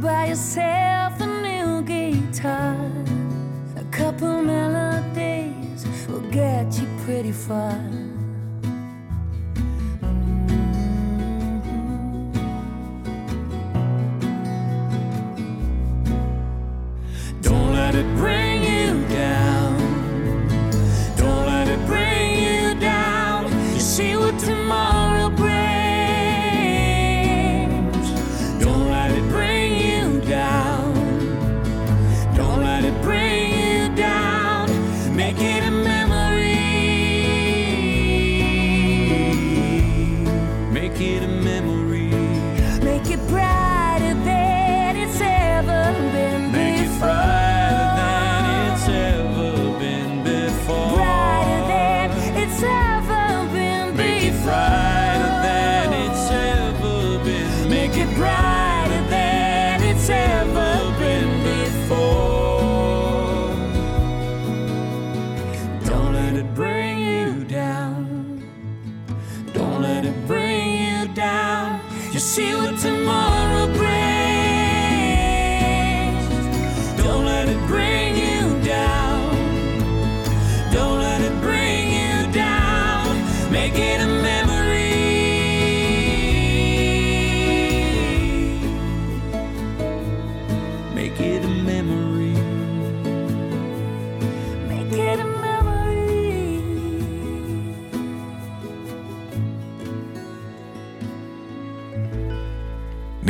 [0.00, 2.74] Buy yourself a new guitar.
[3.76, 7.78] A couple melodies will get you pretty far.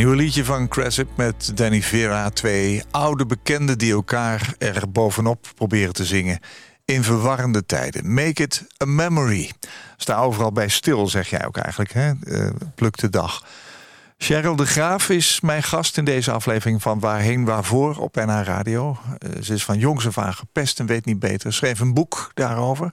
[0.00, 2.30] Nieuwe liedje van Cresip met Danny Vera.
[2.30, 6.40] Twee oude bekenden die elkaar er bovenop proberen te zingen.
[6.84, 8.14] In verwarrende tijden.
[8.14, 9.50] Make it a memory.
[9.96, 11.92] Sta overal bij stil, zeg jij ook eigenlijk.
[11.92, 12.12] Hè?
[12.22, 13.46] Eh, pluk de dag.
[14.18, 18.98] Cheryl de Graaf is mijn gast in deze aflevering van Waarheen Waarvoor op NH Radio.
[19.18, 21.52] Eh, ze is van jongs af aan gepest en weet niet beter.
[21.52, 22.90] Schreef een boek daarover.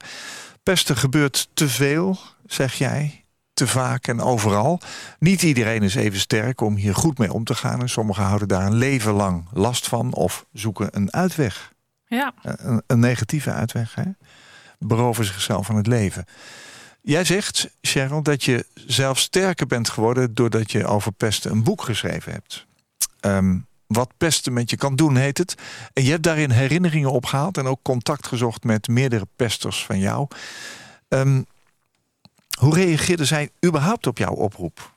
[0.64, 3.26] Pesten gebeurt te veel, zeg jij.
[3.58, 4.80] Te vaak en overal.
[5.20, 7.82] Niet iedereen is even sterk om hier goed mee om te gaan.
[7.82, 11.74] En sommigen houden daar een leven lang last van of zoeken een uitweg.
[12.08, 13.96] Ja, Een, een negatieve uitweg.
[13.96, 14.04] Hè?
[14.80, 16.26] Beroven zichzelf van het leven.
[17.02, 20.34] Jij zegt, Cheryl, dat je zelf sterker bent geworden...
[20.34, 22.66] doordat je over pesten een boek geschreven hebt.
[23.20, 25.56] Ehm, wat pesten met je kan doen, heet het.
[25.94, 27.58] En je hebt daarin herinneringen opgehaald...
[27.58, 30.28] en ook contact gezocht met meerdere pesters van jou.
[31.08, 31.42] Ehm,
[32.58, 34.96] hoe reageerden zij überhaupt op jouw oproep?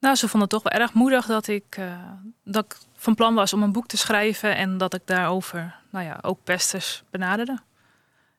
[0.00, 2.02] nou, ze vonden het toch wel erg moedig dat ik, eh,
[2.44, 6.04] dat ik van plan was om een boek te schrijven en dat ik daarover, nou
[6.04, 7.58] ja, ook pesters benaderde.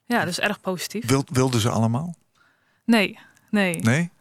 [0.06, 1.06] Ja, dus erg positief.
[1.08, 2.16] Wil, wilden ze allemaal?
[2.86, 4.12] Nee, nee, Nee?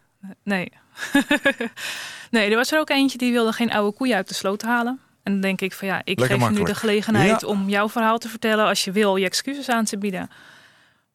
[0.42, 0.72] nee.
[2.30, 5.00] nee, er was er ook eentje die wilde geen oude koeien uit de sloot halen.
[5.22, 6.74] En dan denk ik van ja, ik Lekker geef je nu makkelijk.
[6.74, 7.46] de gelegenheid Ja.
[7.46, 10.30] om jouw verhaal te vertellen als je wil, je excuses aan te bieden.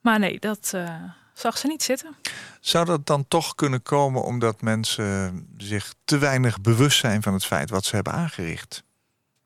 [0.01, 0.93] Maar nee, dat eh,
[1.35, 2.15] zag ze niet zitten.
[2.59, 7.45] Zou dat dan toch kunnen komen omdat mensen zich te weinig bewust zijn van het
[7.45, 8.83] feit wat ze hebben aangericht?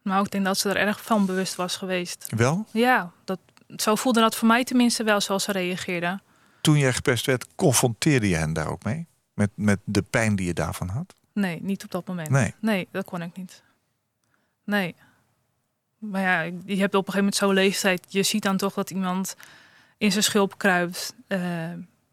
[0.02, 2.26] Maar ik denk dat ze er erg van bewust was geweest.
[2.36, 3.40] Wel, Ja, dat,
[3.78, 6.20] zo voelde dat voor mij tenminste wel zoals ze reageerde.
[6.62, 9.08] toen jij gepest werd, confronteerde je hen daar ook mee?
[9.34, 11.16] Met, met de pijn die je daarvan had?
[11.34, 12.30] Nee, niet op dat moment.
[12.30, 12.54] Nee.
[12.60, 13.64] Nee, dat kon ik niet.
[14.64, 14.96] Nee.
[15.98, 18.06] Maar ja, je hebt op een gegeven moment zo'n leeftijd.
[18.10, 19.36] Je ziet dan toch dat iemand
[20.00, 21.14] in zijn schulp kruipt.
[21.28, 21.70] eh,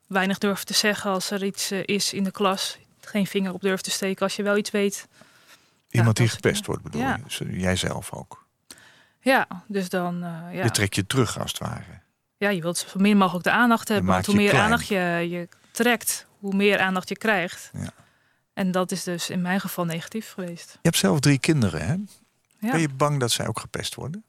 [0.06, 2.78] weinig durft te zeggen als er iets eh, is in de klas.
[3.00, 5.08] geen vinger op durft te steken als je wel iets weet.
[5.90, 7.16] Iemand die gepest wordt, bedoel Ja.
[7.16, 7.22] je?
[7.22, 8.46] Dus, Jijzelf ook.
[9.20, 10.62] Ja, dus dan, eh, ja.
[10.64, 12.00] Je trekt je terug als het ware.
[12.36, 14.06] ja, je wilt zo min mogelijk de aandacht hebben.
[14.12, 14.64] Want hoe meer klein.
[14.64, 14.96] aandacht je,
[15.30, 17.70] je trekt, hoe meer aandacht je krijgt.
[17.72, 17.90] Ja.
[18.52, 20.70] En dat is dus in mijn geval negatief geweest.
[20.72, 21.92] Je hebt zelf drie kinderen, hè?
[22.66, 22.70] Ja.
[22.72, 24.24] Ben je bang dat zij ook gepest worden?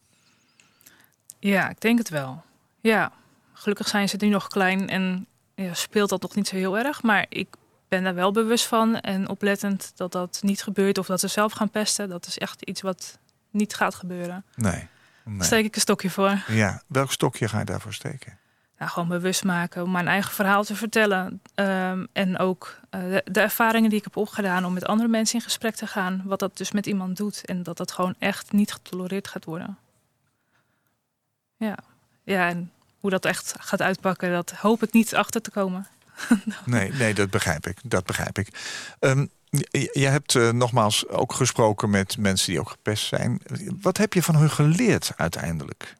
[1.39, 2.43] Ja, ik denk het wel.
[2.81, 3.11] Ja,
[3.57, 7.03] gelukkig zijn ze nu nog klein en ja, speelt dat nog niet zo heel erg.
[7.03, 7.47] Maar ik
[7.87, 11.53] ben daar wel bewust van en oplettend dat dat niet gebeurt of dat ze zelf
[11.53, 12.09] gaan pesten.
[12.09, 14.45] Dat is echt iets wat niet gaat gebeuren.
[14.55, 14.71] Nee.
[14.71, 15.43] Daar nee.
[15.43, 16.43] steek ik een stokje voor.
[16.47, 18.37] Ja, welk stokje ga je daarvoor steken?
[18.77, 21.41] Nou, gewoon bewust maken om mijn eigen verhaal te vertellen.
[21.55, 25.37] Ehm, en ook eh, de, de ervaringen die ik heb opgedaan om met andere mensen
[25.37, 26.21] in gesprek te gaan.
[26.25, 27.45] Wat dat dus met iemand doet.
[27.45, 29.77] En dat dat gewoon echt niet getolereerd gaat worden.
[31.57, 31.77] Ja,
[32.23, 32.71] ja en
[33.07, 35.87] hoe dat echt gaat uitpakken, dat hoop ik niet achter te komen.
[36.65, 37.77] Nee, nee, dat begrijp ik.
[37.83, 38.47] Dat begrijp ik.
[38.99, 39.25] Ehm,
[39.91, 43.41] je, hebt eh, nogmaals ook gesproken met mensen die ook gepest zijn.
[43.81, 45.95] Wat heb je van hun geleerd uiteindelijk?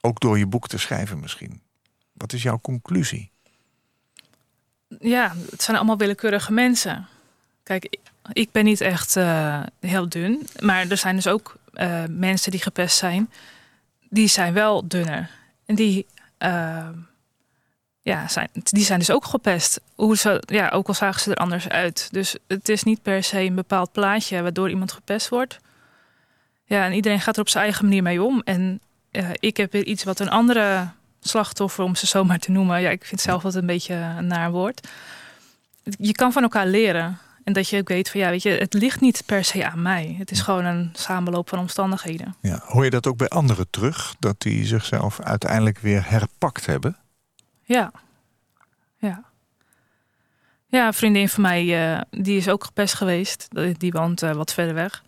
[0.00, 1.60] Ook door je boek te schrijven misschien.
[2.12, 3.30] Wat is jouw conclusie?
[5.00, 7.06] Ja, het zijn allemaal willekeurige mensen.
[7.62, 8.00] Kijk, ik-
[8.32, 10.46] ik ben niet echt eh, heel dun.
[10.60, 13.30] Maar er zijn dus ook eh, mensen die gepest zijn.
[14.08, 15.30] Die zijn wel dunner.
[15.66, 16.06] En die,
[16.42, 16.88] eh,
[18.02, 19.80] ja, die zijn dus ook gepest.
[19.94, 22.08] Hoe ja, ook al zagen ze er anders uit.
[22.10, 25.58] Dus het is niet per se een bepaald plaatje waardoor iemand gepest wordt.
[26.64, 28.42] Ja, en iedereen gaat er op zijn eigen manier mee om.
[28.44, 30.88] En eh, ik heb weer iets wat een andere
[31.20, 32.80] slachtoffer, om ze zo maar te noemen.
[32.80, 34.88] Ja, ik vind zelf dat een beetje een naar woord.
[35.98, 37.18] Je kan van elkaar leren.
[37.44, 39.82] En dat je ook weet van ja, weet je, het ligt niet per se aan
[39.82, 40.14] mij.
[40.18, 42.34] Het is gewoon een samenloop van omstandigheden.
[42.40, 44.14] Ja, hoor je dat ook bij anderen terug?
[44.18, 46.96] Dat die zichzelf uiteindelijk weer herpakt hebben?
[47.62, 47.92] Ja.
[48.98, 49.24] Ja.
[50.66, 53.48] Ja, een vriendin van mij, eh, die is ook gepest geweest.
[53.78, 55.02] Die- woont eh, wat verder weg.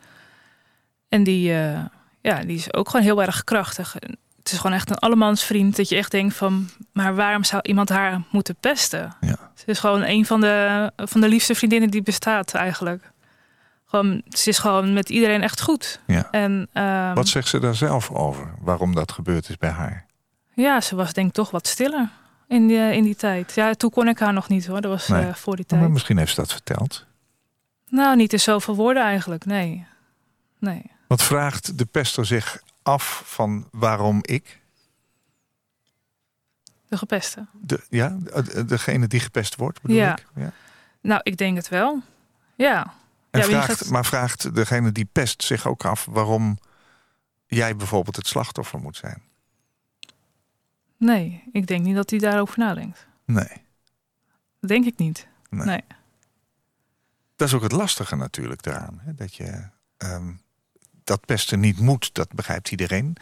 [1.09, 1.85] En die, eh,
[2.21, 3.97] ja, die is ook gewoon heel erg krachtig.
[4.45, 5.77] Het is gewoon echt een allemansvriend.
[5.77, 9.17] Dat je echt denkt van, maar waarom zou iemand haar moeten pesten?
[9.21, 9.37] Ja.
[9.55, 13.13] Ze is gewoon een van de, van de liefste vriendinnen die bestaat eigenlijk.
[13.87, 16.01] Gewoon, ze is gewoon met iedereen echt goed.
[16.07, 16.29] Ja.
[16.31, 18.55] En, ehm, Wat zegt ze daar zelf over?
[18.61, 20.07] Waarom dat gebeurd is bij haar?
[20.55, 22.09] Ja, ze was denk ik toch wat stiller
[22.49, 23.53] in die, in die tijd.
[23.55, 24.81] Ja, toen kon ik haar nog niet hoor.
[24.81, 25.27] Dat was Nee.
[25.27, 25.91] eh, voor die Maar tijd.
[25.93, 27.07] misschien heeft ze dat verteld.
[27.89, 29.87] Nou, niet in zoveel woorden eigenlijk, nee.
[30.59, 30.83] Nee.
[31.09, 34.63] Wat vraagt de pester zich af van waarom ik?
[36.89, 37.47] De gepeste.
[37.53, 40.17] De, ja, de- degene die gepest wordt, bedoel Ja.
[40.17, 40.27] ik?
[40.35, 40.53] Ja.
[41.01, 42.03] Nou, ik denk het wel.
[42.55, 42.83] Ja.
[43.31, 46.59] En Ja, wie vraagt, gaat- Maar vraagt degene die pest zich ook af waarom
[47.47, 49.23] jij bijvoorbeeld het slachtoffer moet zijn?
[50.97, 53.07] Nee, ik denk niet dat hij daarover nadenkt.
[53.25, 53.63] Nee.
[54.61, 55.27] Dat denk ik niet.
[55.51, 55.67] Nee.
[55.67, 55.85] Nee.
[57.37, 58.99] Dat is ook het lastige natuurlijk daaraan.
[59.03, 59.15] Hè?
[59.15, 60.33] Dat je ehm,
[61.05, 63.17] dat pesten niet moet, dat begrijpt iedereen.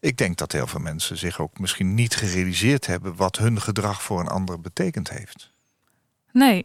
[0.00, 4.02] Ik denk dat heel veel mensen zich ook misschien niet gerealiseerd hebben wat hun gedrag
[4.02, 5.50] voor een ander betekend heeft.
[6.32, 6.64] Nee.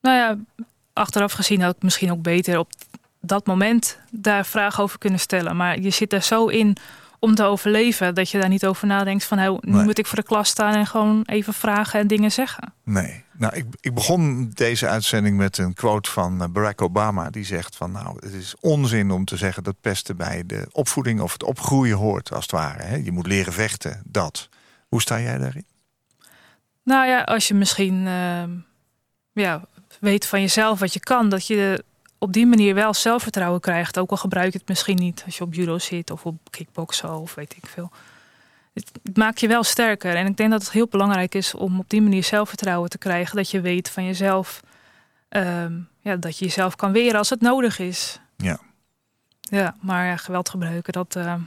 [0.00, 0.38] Nou ja,
[0.92, 2.70] achteraf gezien had ik misschien ook beter op
[3.20, 5.56] dat moment daar vragen over kunnen stellen.
[5.56, 6.76] Maar je zit er zo in
[7.22, 9.84] om te overleven dat je daar niet over nadenkt van nou, nu Nee.
[9.84, 12.74] moet ik voor de klas staan en gewoon even vragen en dingen zeggen.
[12.84, 13.24] Nee.
[13.32, 17.30] Nou, ik, ik begon deze uitzending met een quote van eh, Barack Obama.
[17.30, 21.20] Die zegt van nou, het is onzin om te zeggen dat pesten bij de opvoeding
[21.20, 22.82] of het opgroeien hoort, als het ware.
[22.82, 22.96] Hè?
[22.96, 24.48] Je moet leren vechten, dat.
[24.88, 25.66] Hoe sta jij daarin?
[26.84, 28.50] Nou ja, als je misschien ehm,
[29.32, 29.64] ja,
[30.00, 31.84] weet van jezelf wat je kan, dat je
[32.22, 33.98] op die manier wel zelfvertrouwen krijgt.
[33.98, 37.18] Ook al gebruik je het misschien niet als je op judo zit of op kickboksen
[37.18, 37.90] of weet ik veel.
[38.74, 40.14] Het, maakt je wel sterker.
[40.14, 43.36] En ik denk dat het heel belangrijk is om op die manier zelfvertrouwen te krijgen.
[43.36, 44.62] Dat je weet van jezelf
[45.28, 48.20] ehm, ja, dat je jezelf kan weren als het nodig is.
[48.36, 48.58] Ja.
[49.40, 51.40] Ja, maar ja, geweld gebruiken, dat ehm,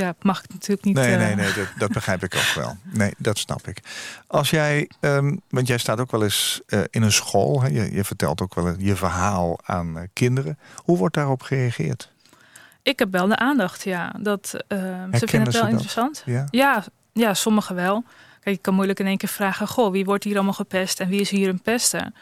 [0.00, 0.94] ja, mag ik natuurlijk niet.
[0.94, 2.76] Nee, eh, nee, nee, dat, dat begrijp ik ook wel.
[2.82, 3.80] Nee, dat snap ik.
[4.26, 7.68] Als jij, ehm, want jij staat ook wel eens eh, in een school, hè?
[7.68, 10.58] Je, je vertelt ook wel je verhaal aan eh, kinderen.
[10.76, 12.12] Hoe wordt daarop gereageerd?
[12.82, 14.14] Ik heb wel de aandacht, ja.
[14.18, 15.70] Dat, ze vinden het wel dat?
[15.70, 16.22] interessant.
[16.24, 16.46] Ja?
[16.50, 18.04] Ja, ja, sommigen wel.
[18.40, 21.08] Kijk, ik kan moeilijk in één keer vragen: Goh, wie wordt hier allemaal gepest en
[21.08, 22.12] wie is hier een pester?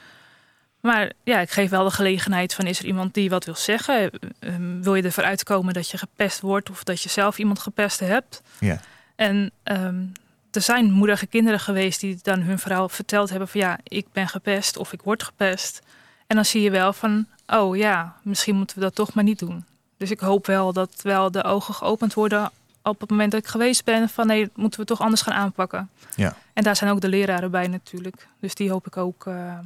[0.85, 4.11] Maar ja, ik geef wel de gelegenheid van: is er iemand die wat wil zeggen?
[4.39, 8.01] Ehm, wil je ervoor uitkomen dat je gepest wordt of dat je zelf iemand gepest
[8.01, 8.43] hebt?
[8.59, 8.81] Ja.
[9.15, 10.03] En ehm,
[10.51, 14.29] er zijn moedige kinderen geweest die dan hun verhaal verteld hebben: van ja, ik ben
[14.29, 15.83] gepest of ik word gepest.
[16.27, 19.39] En dan zie je wel van: oh ja, misschien moeten we dat toch maar niet
[19.39, 19.65] doen.
[19.97, 22.51] Dus ik hoop wel dat wel de ogen geopend worden
[22.83, 25.91] op het moment dat ik geweest ben van nee, moeten we toch anders gaan aanpakken.
[26.17, 26.37] Ja.
[26.53, 28.29] En daar zijn ook de leraren bij natuurlijk.
[28.41, 29.59] Dus die hoop ik ook eh,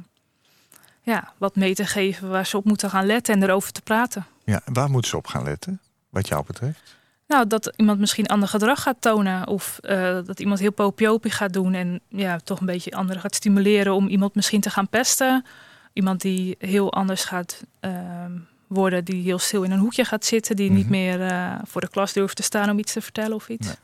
[1.09, 4.25] ja, wat mee te geven waar ze op moeten gaan letten en erover te praten.
[4.43, 6.97] Ja, waar moeten ze op gaan letten, wat jou betreft?
[7.27, 9.47] Nou, dat iemand misschien ander gedrag gaat tonen.
[9.47, 11.73] Of eh, dat iemand heel popiopie gaat doen.
[11.73, 15.45] En ja, toch een beetje anderen gaat stimuleren om iemand misschien te gaan pesten.
[15.93, 18.31] Iemand die heel anders gaat ehm,
[18.67, 19.05] worden.
[19.05, 20.55] Die heel stil in een hoekje gaat zitten.
[20.55, 20.91] Die niet Mhm.
[20.91, 23.67] meer eh, voor de klas durft te staan om iets te vertellen of iets.
[23.67, 23.75] Nee.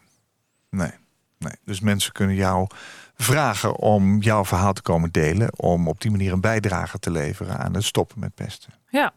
[0.70, 0.92] Nee,
[1.38, 1.54] nee.
[1.66, 2.68] Dus mensen kunnen jou
[3.18, 5.60] vragen om jouw verhaal te komen delen.
[5.60, 8.74] Om op die manier een bijdrage te leveren aan het stoppen met pesten.
[8.90, 9.14] Ja.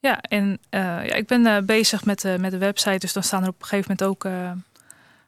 [0.00, 2.98] Ja, en eh, ja, ik ben eh, bezig met, eh, met de website.
[2.98, 4.30] Dus dan staan er op een gegeven moment ook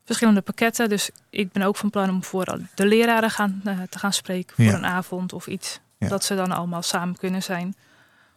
[0.04, 0.88] verschillende pakketten.
[0.88, 4.54] Dus ik ben ook van plan om voor de leraren gaan, te gaan spreken.
[4.56, 4.74] Voor Ja.
[4.74, 5.80] een avond of iets.
[5.98, 6.08] Ja.
[6.08, 7.74] Dat ze dan allemaal samen kunnen zijn.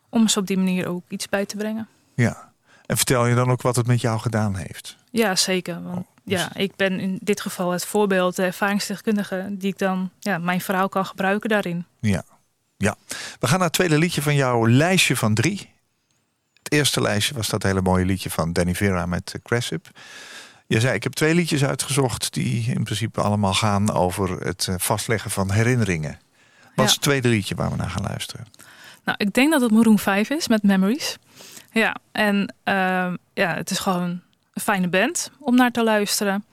[0.10, 1.88] Om ze op die manier ook iets bij te brengen.
[2.16, 2.52] Ja.
[2.86, 4.98] En vertel je dan ook wat het met jou gedaan heeft?
[5.12, 5.84] Ja, zeker.
[5.84, 10.38] Want Ja, ik ben in dit geval het voorbeeld, de ervaringsdeskundige, die ik dan ja,
[10.38, 11.86] mijn verhaal kan gebruiken daarin.
[12.00, 12.24] Ja.
[12.78, 12.96] ja.
[13.40, 15.72] We gaan naar het tweede liedje van jouw lijstje van drie.
[16.64, 19.90] Het eerste lijstje was dat hele mooie liedje van Danny Vera met uh, Cressip.
[20.68, 24.76] Je zei, ik heb twee liedjes uitgezocht die in principe allemaal gaan over het eh,
[24.78, 26.20] vastleggen van herinneringen.
[26.76, 28.46] Wat is het tweede liedje waar we naar gaan luisteren?
[29.04, 31.18] Nou, ik denk dat het Maroon 5 is met Memories.
[31.72, 34.22] Ja, en ehm, ja, het is gewoon
[34.54, 36.46] een fijne band om naar te luisteren.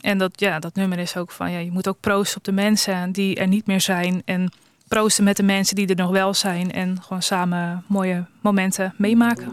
[0.00, 2.52] En dat, ja, dat nummer is ook van, ja, je moet ook proosten op de
[2.52, 4.22] mensen die er niet meer zijn.
[4.24, 4.52] En
[4.88, 6.72] proosten met de mensen die er nog wel zijn.
[6.72, 9.52] En gewoon samen mooie momenten meemaken.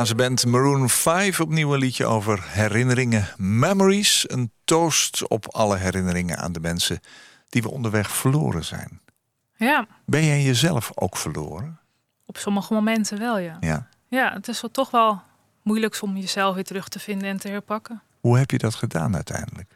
[0.00, 3.28] Amerikaanse band Maroon 5, opnieuw een liedje over herinneringen.
[3.36, 7.00] Memories, een toast op alle herinneringen aan de mensen
[7.48, 9.00] die we onderweg verloren zijn.
[9.56, 11.78] Ja, Ben jij jezelf ook verloren?
[12.26, 13.56] op sommige momenten wel, ja.
[13.60, 13.88] Ja.
[14.08, 15.22] Ja, het is wel toch wel
[15.62, 18.02] moeilijk om jezelf weer terug te vinden en te herpakken.
[18.20, 19.74] Hoe heb je dat gedaan uiteindelijk?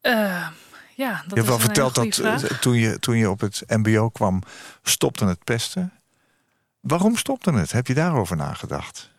[0.00, 0.46] Eh,
[0.96, 2.42] Ja, dat je hebt wel verteld dat vraag.
[2.44, 4.42] eh, toen je, toen je op het mbo kwam,
[4.82, 5.92] stopte het pesten.
[6.80, 7.72] Waarom stopte het?
[7.72, 9.10] Heb je daarover nagedacht?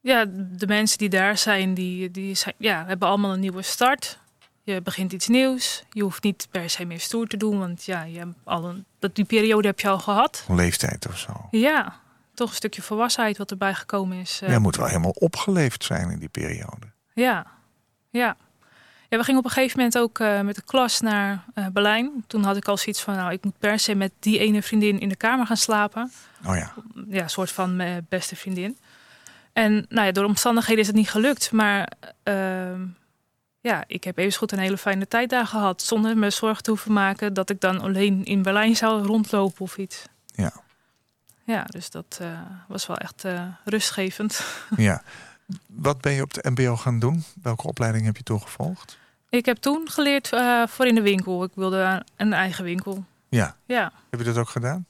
[0.00, 4.18] Ja, de mensen die daar zijn, die, die zijn, ja, hebben allemaal een nieuwe start.
[4.62, 5.84] Je begint iets nieuws.
[5.90, 8.84] Je hoeft niet per se meer stoer te doen, want ja, je hebt al een,
[8.98, 10.44] dat, die periode heb je al gehad.
[10.48, 11.48] Leeftijd of zo?
[11.50, 12.00] Ja,
[12.34, 14.40] toch een stukje volwassenheid wat erbij gekomen is.
[14.42, 14.48] eh.
[14.48, 16.86] Jij moet wel helemaal opgeleefd zijn in die periode.
[17.14, 17.46] Ja,
[18.10, 18.36] ja.
[19.08, 22.24] Ja, we gingen op een gegeven moment ook eh, met de klas naar eh, Berlijn.
[22.26, 25.00] Toen had ik al zoiets van, nou, ik moet per se met die ene vriendin
[25.00, 26.12] in de kamer gaan slapen.
[26.46, 26.72] Oh ja,
[27.08, 28.78] Ja, een soort van mijn beste vriendin.
[29.52, 31.52] En nou ja, door omstandigheden is het niet gelukt.
[31.52, 31.92] Maar
[32.22, 32.86] ehm,
[33.60, 35.82] ja, ik heb even goed een hele fijne tijd daar gehad.
[35.82, 39.76] Zonder me zorgen te hoeven maken dat ik dan alleen in Berlijn zou rondlopen of
[39.78, 40.04] iets.
[40.26, 40.52] ja,
[41.44, 44.44] Ja, dus dat eh, was wel echt eh, rustgevend.
[44.76, 45.02] ja.
[45.66, 47.24] Wat ben je op de mbo gaan doen?
[47.42, 48.98] Welke opleiding heb je toen gevolgd?
[49.30, 51.44] Ik heb toen geleerd eh, voor in de winkel.
[51.44, 53.04] Ik wilde een eigen winkel.
[53.28, 54.86] Ja, Ja, heb je dat ook gedaan?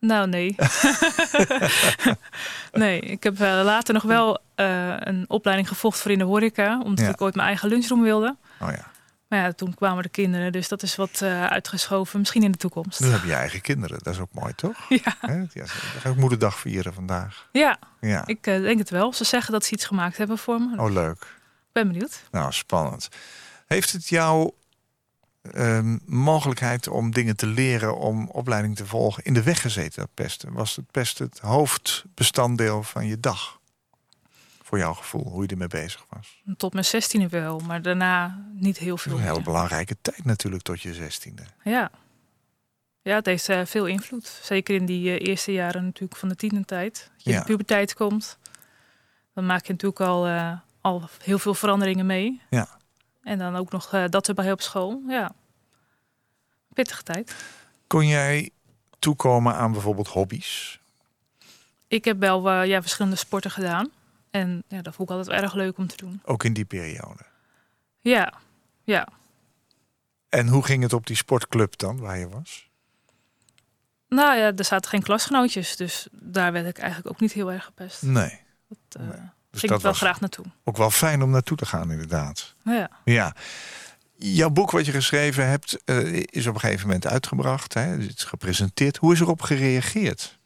[0.00, 0.56] nou nee.
[2.72, 6.80] nee, ik heb eh, later nog wel eh, een opleiding gevolgd voor in de horeca.
[6.80, 7.10] Omdat Ja.
[7.12, 8.36] ik ooit mijn eigen lunchroom wilde.
[8.60, 8.86] Oh ja,
[9.28, 10.52] Maar ja, toen kwamen de kinderen.
[10.52, 12.18] Dus dat is wat eh, uitgeschoven.
[12.18, 13.00] Misschien in de toekomst.
[13.00, 13.98] nu heb je eigen kinderen.
[14.02, 14.76] Dat is ook mooi, toch?
[15.04, 15.36] Ja, Hè?
[15.36, 15.66] Ja, we
[16.00, 17.48] gaan ook moederdag vieren vandaag.
[17.52, 19.12] ja Ja, ik eh, denk het wel.
[19.12, 20.82] Ze zeggen dat ze iets gemaakt hebben voor me.
[20.82, 21.22] oh leuk.
[21.22, 22.22] Ik ben benieuwd.
[22.30, 23.08] Nou, spannend.
[23.66, 24.50] Heeft het jou
[25.52, 30.14] ehm, mogelijkheid om dingen te leren, om opleiding te volgen, in de weg gezeten, dat
[30.14, 30.52] pesten?
[30.52, 33.57] Was het pesten het hoofdbestanddeel van je dag?
[34.68, 36.42] Voor jouw gevoel, hoe je ermee bezig was?
[36.56, 37.58] Tot mijn zestiende wel.
[37.58, 41.42] Maar daarna niet heel veel een hele belangrijke tijd natuurlijk tot je zestiende.
[41.64, 41.90] Ja.
[43.02, 44.40] Ja, het heeft eh, veel invloed.
[44.42, 47.10] Zeker in die eh, eerste jaren natuurlijk van de tienertijd.
[47.14, 47.36] Dat je Ja.
[47.36, 48.38] in de puberteit komt.
[49.34, 52.40] Dan maak je natuurlijk al, eh, al heel veel veranderingen mee.
[52.50, 52.68] Ja.
[53.22, 55.02] En dan ook nog dat erbij op school.
[55.06, 55.32] Ja.
[56.72, 57.34] Pittige tijd.
[57.86, 58.50] Kon jij
[58.98, 60.80] toekomen aan bijvoorbeeld hobby's?
[61.86, 63.90] Ik heb wel ja, verschillende sporten gedaan.
[64.30, 66.20] En ja, dat vond ik altijd erg leuk om te doen.
[66.24, 67.22] Ook in die periode.
[68.00, 68.32] Ja,
[68.84, 69.08] ja.
[70.28, 72.68] En hoe ging het op die sportclub dan, waar je was?
[74.08, 75.76] Nou ja, er zaten geen klasgenootjes.
[75.76, 78.02] Dus daar werd ik eigenlijk ook niet heel erg gepest.
[78.02, 78.40] Nee.
[78.68, 79.20] Dat, eh, Nee.
[79.50, 80.44] Dus ging dat ik wel graag naartoe.
[80.64, 82.54] ook wel fijn om naartoe te gaan, inderdaad.
[82.64, 82.90] Ja.
[83.04, 83.34] Ja.
[84.16, 87.74] Jouw boek wat je geschreven hebt, eh, is op een gegeven moment uitgebracht.
[87.74, 87.80] Hè?
[87.80, 88.96] Het is gepresenteerd.
[88.96, 90.37] Hoe is erop gereageerd?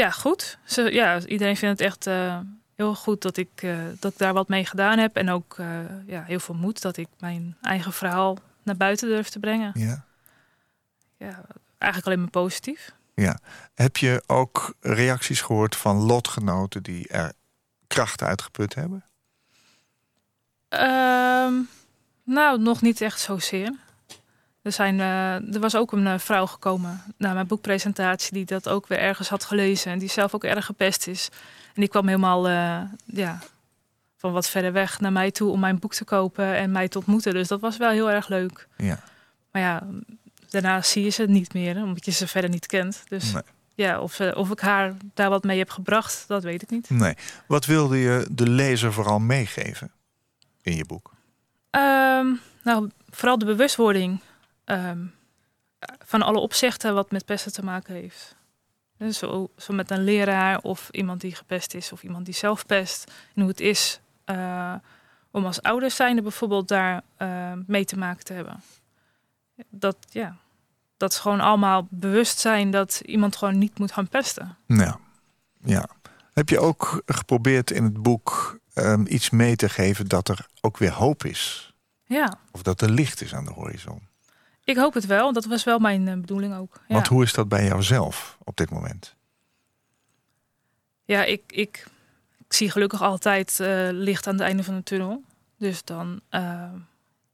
[0.00, 0.58] Ja, goed.
[0.64, 2.38] Ze, ja, iedereen vindt het echt eh,
[2.74, 5.16] heel goed dat ik, eh, dat ik daar wat mee gedaan heb.
[5.16, 5.66] En ook eh,
[6.06, 9.70] ja, heel veel moed dat ik mijn eigen verhaal naar buiten durf te brengen.
[9.74, 10.04] Ja.
[11.16, 11.40] Ja,
[11.78, 12.92] eigenlijk alleen maar positief.
[13.74, 17.32] Heb je ook reacties gehoord van lotgenoten die er
[17.86, 19.04] kracht uitgeput hebben?
[20.68, 21.54] Ehm,
[22.24, 23.74] nou, nog niet echt zozeer.
[24.62, 28.68] Er, zijn, eh, er was ook een eh, vrouw gekomen naar mijn boekpresentatie die dat
[28.68, 31.28] ook weer ergens had gelezen en die zelf ook erg gepest is.
[31.74, 33.38] En die kwam helemaal eh, ja,
[34.16, 36.98] van wat verder weg naar mij toe om mijn boek te kopen en mij te
[36.98, 37.32] ontmoeten.
[37.32, 38.68] Dus dat was wel heel erg leuk.
[38.76, 38.98] Ja.
[39.52, 39.82] Maar ja,
[40.50, 43.02] daarna zie je ze niet meer, hè, omdat je ze verder niet kent.
[43.08, 43.42] Dus Nee.
[43.74, 46.90] ja, of, ze- of ik haar daar wat mee heb gebracht, dat weet ik niet.
[46.90, 47.14] Nee.
[47.46, 49.90] Wat wilde je de lezer vooral meegeven
[50.62, 51.12] in je boek?
[51.70, 52.26] Ehm,
[52.64, 54.20] nou, vooral de bewustwording
[54.70, 55.06] ehm,
[56.04, 58.36] van alle opzichten wat met pesten te maken heeft.
[58.96, 62.66] Dus zo, zo met een leraar of iemand die gepest is of iemand die zelf
[62.66, 63.12] pest.
[63.34, 64.74] En hoe het is eh,
[65.30, 68.62] om als ouders zijnde bijvoorbeeld daar eh, mee te maken te hebben.
[69.68, 70.36] Dat, ja,
[70.96, 74.56] dat is gewoon allemaal bewust zijn dat iemand gewoon niet moet gaan pesten.
[74.66, 74.98] Ja.
[75.64, 75.88] ja.
[76.32, 80.78] Heb je ook geprobeerd in het boek ehm, iets mee te geven dat er ook
[80.78, 81.72] weer hoop is?
[82.04, 84.08] Ja, Of dat er licht is aan de horizon?
[84.70, 85.32] Ik hoop het wel.
[85.32, 86.80] Dat was wel mijn eh, bedoeling ook.
[86.88, 86.94] Ja.
[86.94, 89.14] Want hoe is dat bij jouzelf op dit moment?
[91.04, 91.86] Ja, ik, ik,
[92.38, 95.22] ik zie gelukkig altijd eh, licht aan het einde van de tunnel.
[95.58, 96.72] Dus dan eh,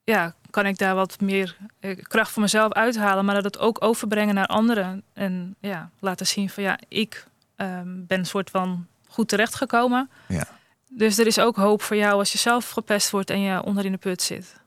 [0.04, 1.56] ja, kan ik daar wat meer
[2.02, 5.02] kracht voor mezelf uithalen, maar dat ook overbrengen naar anderen.
[5.12, 7.26] En ja, laten zien van ja, ik
[7.56, 10.10] ehm, ben een soort van goed terechtgekomen.
[10.28, 10.48] Ja.
[10.88, 13.84] Dus er is ook hoop voor jou als je zelf gepest wordt en je onder
[13.84, 14.60] in de put zit.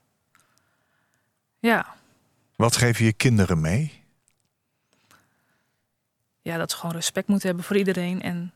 [1.60, 1.96] Ja,
[2.60, 4.03] Wat geef je je kinderen mee?
[6.41, 8.22] ja, dat ze gewoon respect moeten hebben voor iedereen.
[8.22, 8.51] En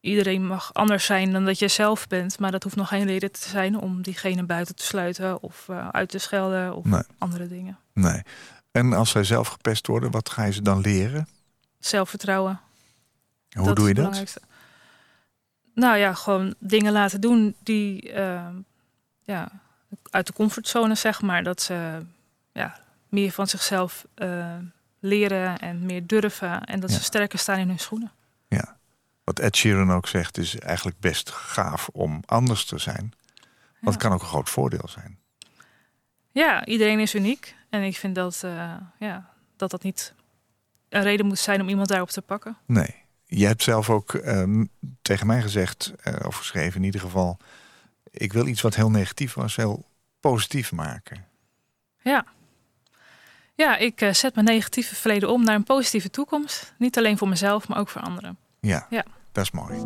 [0.00, 2.38] iedereen mag anders zijn dan dat je zelf bent.
[2.38, 5.88] Maar dat hoeft nog geen reden te zijn om diegene buiten te sluiten of eh,
[5.88, 7.02] uit te schelden of Nee.
[7.18, 7.78] andere dingen.
[7.92, 8.22] Nee.
[8.70, 11.28] En als zij zelf gepest worden, wat ga je ze dan leren?
[11.78, 12.60] Zelfvertrouwen.
[13.50, 14.36] Hoe dat doe je dat?
[15.74, 18.48] Nou ja, gewoon dingen laten doen die, eh,
[19.22, 19.48] ja,
[20.10, 21.42] uit de comfortzone, zeg maar.
[21.42, 22.02] Dat ze
[22.52, 22.80] ja,
[23.12, 24.56] meer van zichzelf eh,
[24.98, 26.64] leren en meer durven.
[26.64, 26.96] En dat Ja.
[26.96, 28.12] ze sterker staan in hun schoenen.
[28.48, 28.76] Ja.
[29.24, 33.12] Wat Ed Sheeran ook zegt, is eigenlijk best gaaf om anders te zijn.
[33.80, 35.18] Want het kan ook een groot voordeel zijn.
[36.30, 37.56] Ja, iedereen is uniek.
[37.70, 40.14] En ik vind dat eh, ja, dat, dat niet
[40.88, 42.56] een reden moet zijn om iemand daarop te pakken.
[42.66, 42.94] Nee.
[43.24, 44.64] Je hebt zelf ook ehm,
[45.02, 47.38] tegen mij gezegd, eh, of geschreven in ieder geval...
[48.10, 49.84] ik wil iets wat heel negatief was, heel
[50.20, 51.24] positief maken.
[52.02, 52.24] Ja.
[53.62, 56.74] Ja, ik eh, zet mijn negatieve verleden om naar een positieve toekomst.
[56.78, 58.38] Niet alleen voor mezelf, maar ook voor anderen.
[58.60, 59.04] Ja, Ja.
[59.32, 59.78] dat is mooi.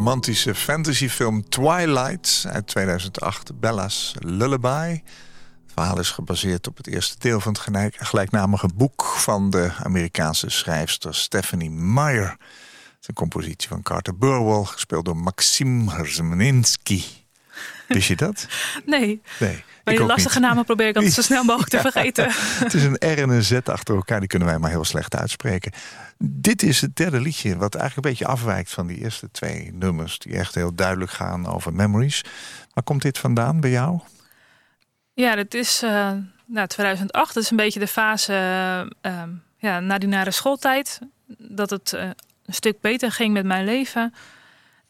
[0.00, 4.90] Romantische fantasyfilm Twilight uit 2008, Bella's Lullaby.
[4.90, 9.72] Het verhaal is gebaseerd op het eerste deel van het gelijk- gelijknamige boek van de
[9.82, 12.28] Amerikaanse schrijfster Stephanie Meyer.
[12.28, 17.04] Het is een compositie van Carter Burwell, gespeeld door Maxim Herzmaninski.
[17.88, 18.46] Wist je dat?
[18.86, 19.64] Nee, Nee.
[19.84, 20.48] maar die lastige niet.
[20.48, 22.26] namen probeer ik altijd zo snel mogelijk te vergeten.
[22.34, 25.16] Het is een R en een Z achter elkaar, die kunnen wij maar heel slecht
[25.16, 25.72] uitspreken.
[26.18, 30.18] Dit is het derde liedje, wat eigenlijk een beetje afwijkt van die eerste twee nummers,
[30.18, 32.24] die echt heel duidelijk gaan over memories.
[32.72, 34.00] Waar komt dit vandaan bij jou?
[35.14, 36.12] Ja, dat is eh
[36.50, 37.34] nou, 2008.
[37.34, 38.80] Dat is een beetje de fase eh,
[39.12, 40.98] ehm, ja, na die nare schooltijd.
[41.38, 42.02] Dat het eh,
[42.46, 44.14] een stuk beter ging met mijn leven.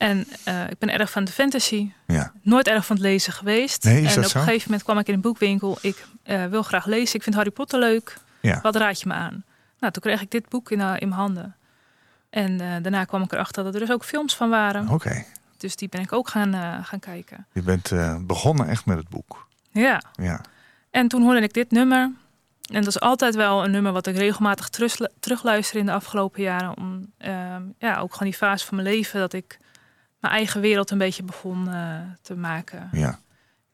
[0.00, 1.90] En eh, ik ben erg van de fantasy.
[2.06, 3.84] Ja, Nooit erg van het lezen geweest.
[3.84, 4.38] Nee, is en op zo?
[4.38, 5.78] een gegeven moment kwam ik in een boekwinkel.
[5.80, 7.14] Ik eh, wil graag lezen.
[7.14, 8.18] Ik vind Harry Potter leuk.
[8.40, 8.60] ja.
[8.60, 9.44] Wat raad je me aan?
[9.78, 11.56] Nou, toen kreeg ik dit boek in, eh, in mijn handen.
[12.30, 14.88] En daarna kwam ik erachter dat er dus ook films van waren.
[14.88, 15.24] Oké.
[15.56, 17.46] Dus die ben ik ook gaan, gaan kijken.
[17.52, 17.90] Je bent
[18.26, 19.46] begonnen echt met het boek.
[19.70, 20.02] Ja.
[20.12, 20.40] Ja,
[20.90, 22.10] En toen hoorde ik dit nummer.
[22.72, 26.42] En dat is altijd wel een nummer wat ik regelmatig terug, terugluister in de afgelopen
[26.42, 26.76] jaren.
[26.76, 29.58] Om ehm, ja, ook gewoon die fase van mijn leven dat ik
[30.20, 32.88] mijn eigen wereld een beetje begon eh, te maken.
[32.92, 33.18] ja.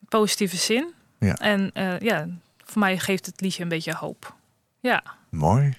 [0.08, 0.92] Positieve zin.
[1.18, 1.34] Ja.
[1.34, 2.26] En eh, ja,
[2.64, 4.34] voor mij geeft het liedje een beetje hoop.
[4.80, 5.02] Ja,
[5.36, 5.74] Mooi.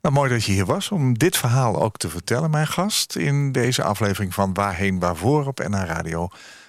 [0.00, 3.16] Nou, mooi dat je hier was om dit verhaal ook te vertellen, mijn gast.
[3.16, 6.28] In deze aflevering van Waarheen Waarvoor op NH Radio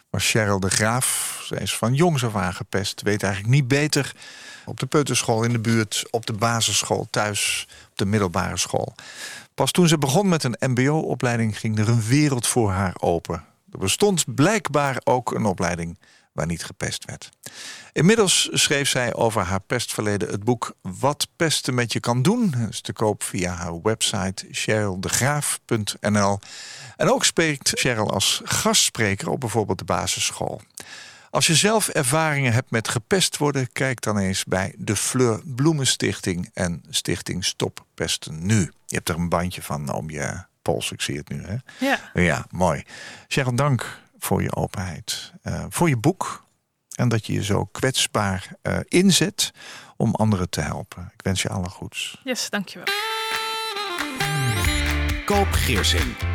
[0.09, 1.39] was Cheryl de Graaf.
[1.45, 4.11] Zij is van jongs af aan gepest, weet eigenlijk niet beter.
[4.65, 8.95] Op de peuterschool in de buurt, op de basisschool, thuis, op de middelbare school.
[9.55, 13.43] Pas toen ze begon met een mbo-opleiding ging er een wereld voor haar open.
[13.71, 15.97] Er bestond blijkbaar ook een opleiding
[16.31, 17.29] waar niet gepest werd.
[17.93, 22.53] Inmiddels schreef zij over haar pestverleden het boek Wat pesten met je kan doen.
[22.57, 26.39] Dat is te koop via haar website cheryldegraaf.nl.
[26.95, 30.61] En ook spreekt Cheryl als gastspreker op bijvoorbeeld de basisschool.
[31.35, 36.49] Als je zelf ervaringen hebt met gepest worden, kijk dan eens bij de Fleur Bloemenstichting
[36.53, 38.71] en Stichting Stop Pesten Nu.
[38.85, 41.43] Je hebt er een bandje van om je pols, ik zie het nu.
[41.45, 41.55] Hè?
[41.85, 41.99] ja.
[42.13, 42.83] Ja, mooi.
[43.27, 46.45] Cheryl, dank voor je openheid, eh, voor je boek.
[46.95, 49.51] En dat je je zo kwetsbaar eh, inzet
[49.97, 51.11] om anderen te helpen.
[51.13, 52.21] Ik wens je alle goeds.
[52.23, 52.87] yes, dankjewel.
[55.25, 56.34] Koop Geersing.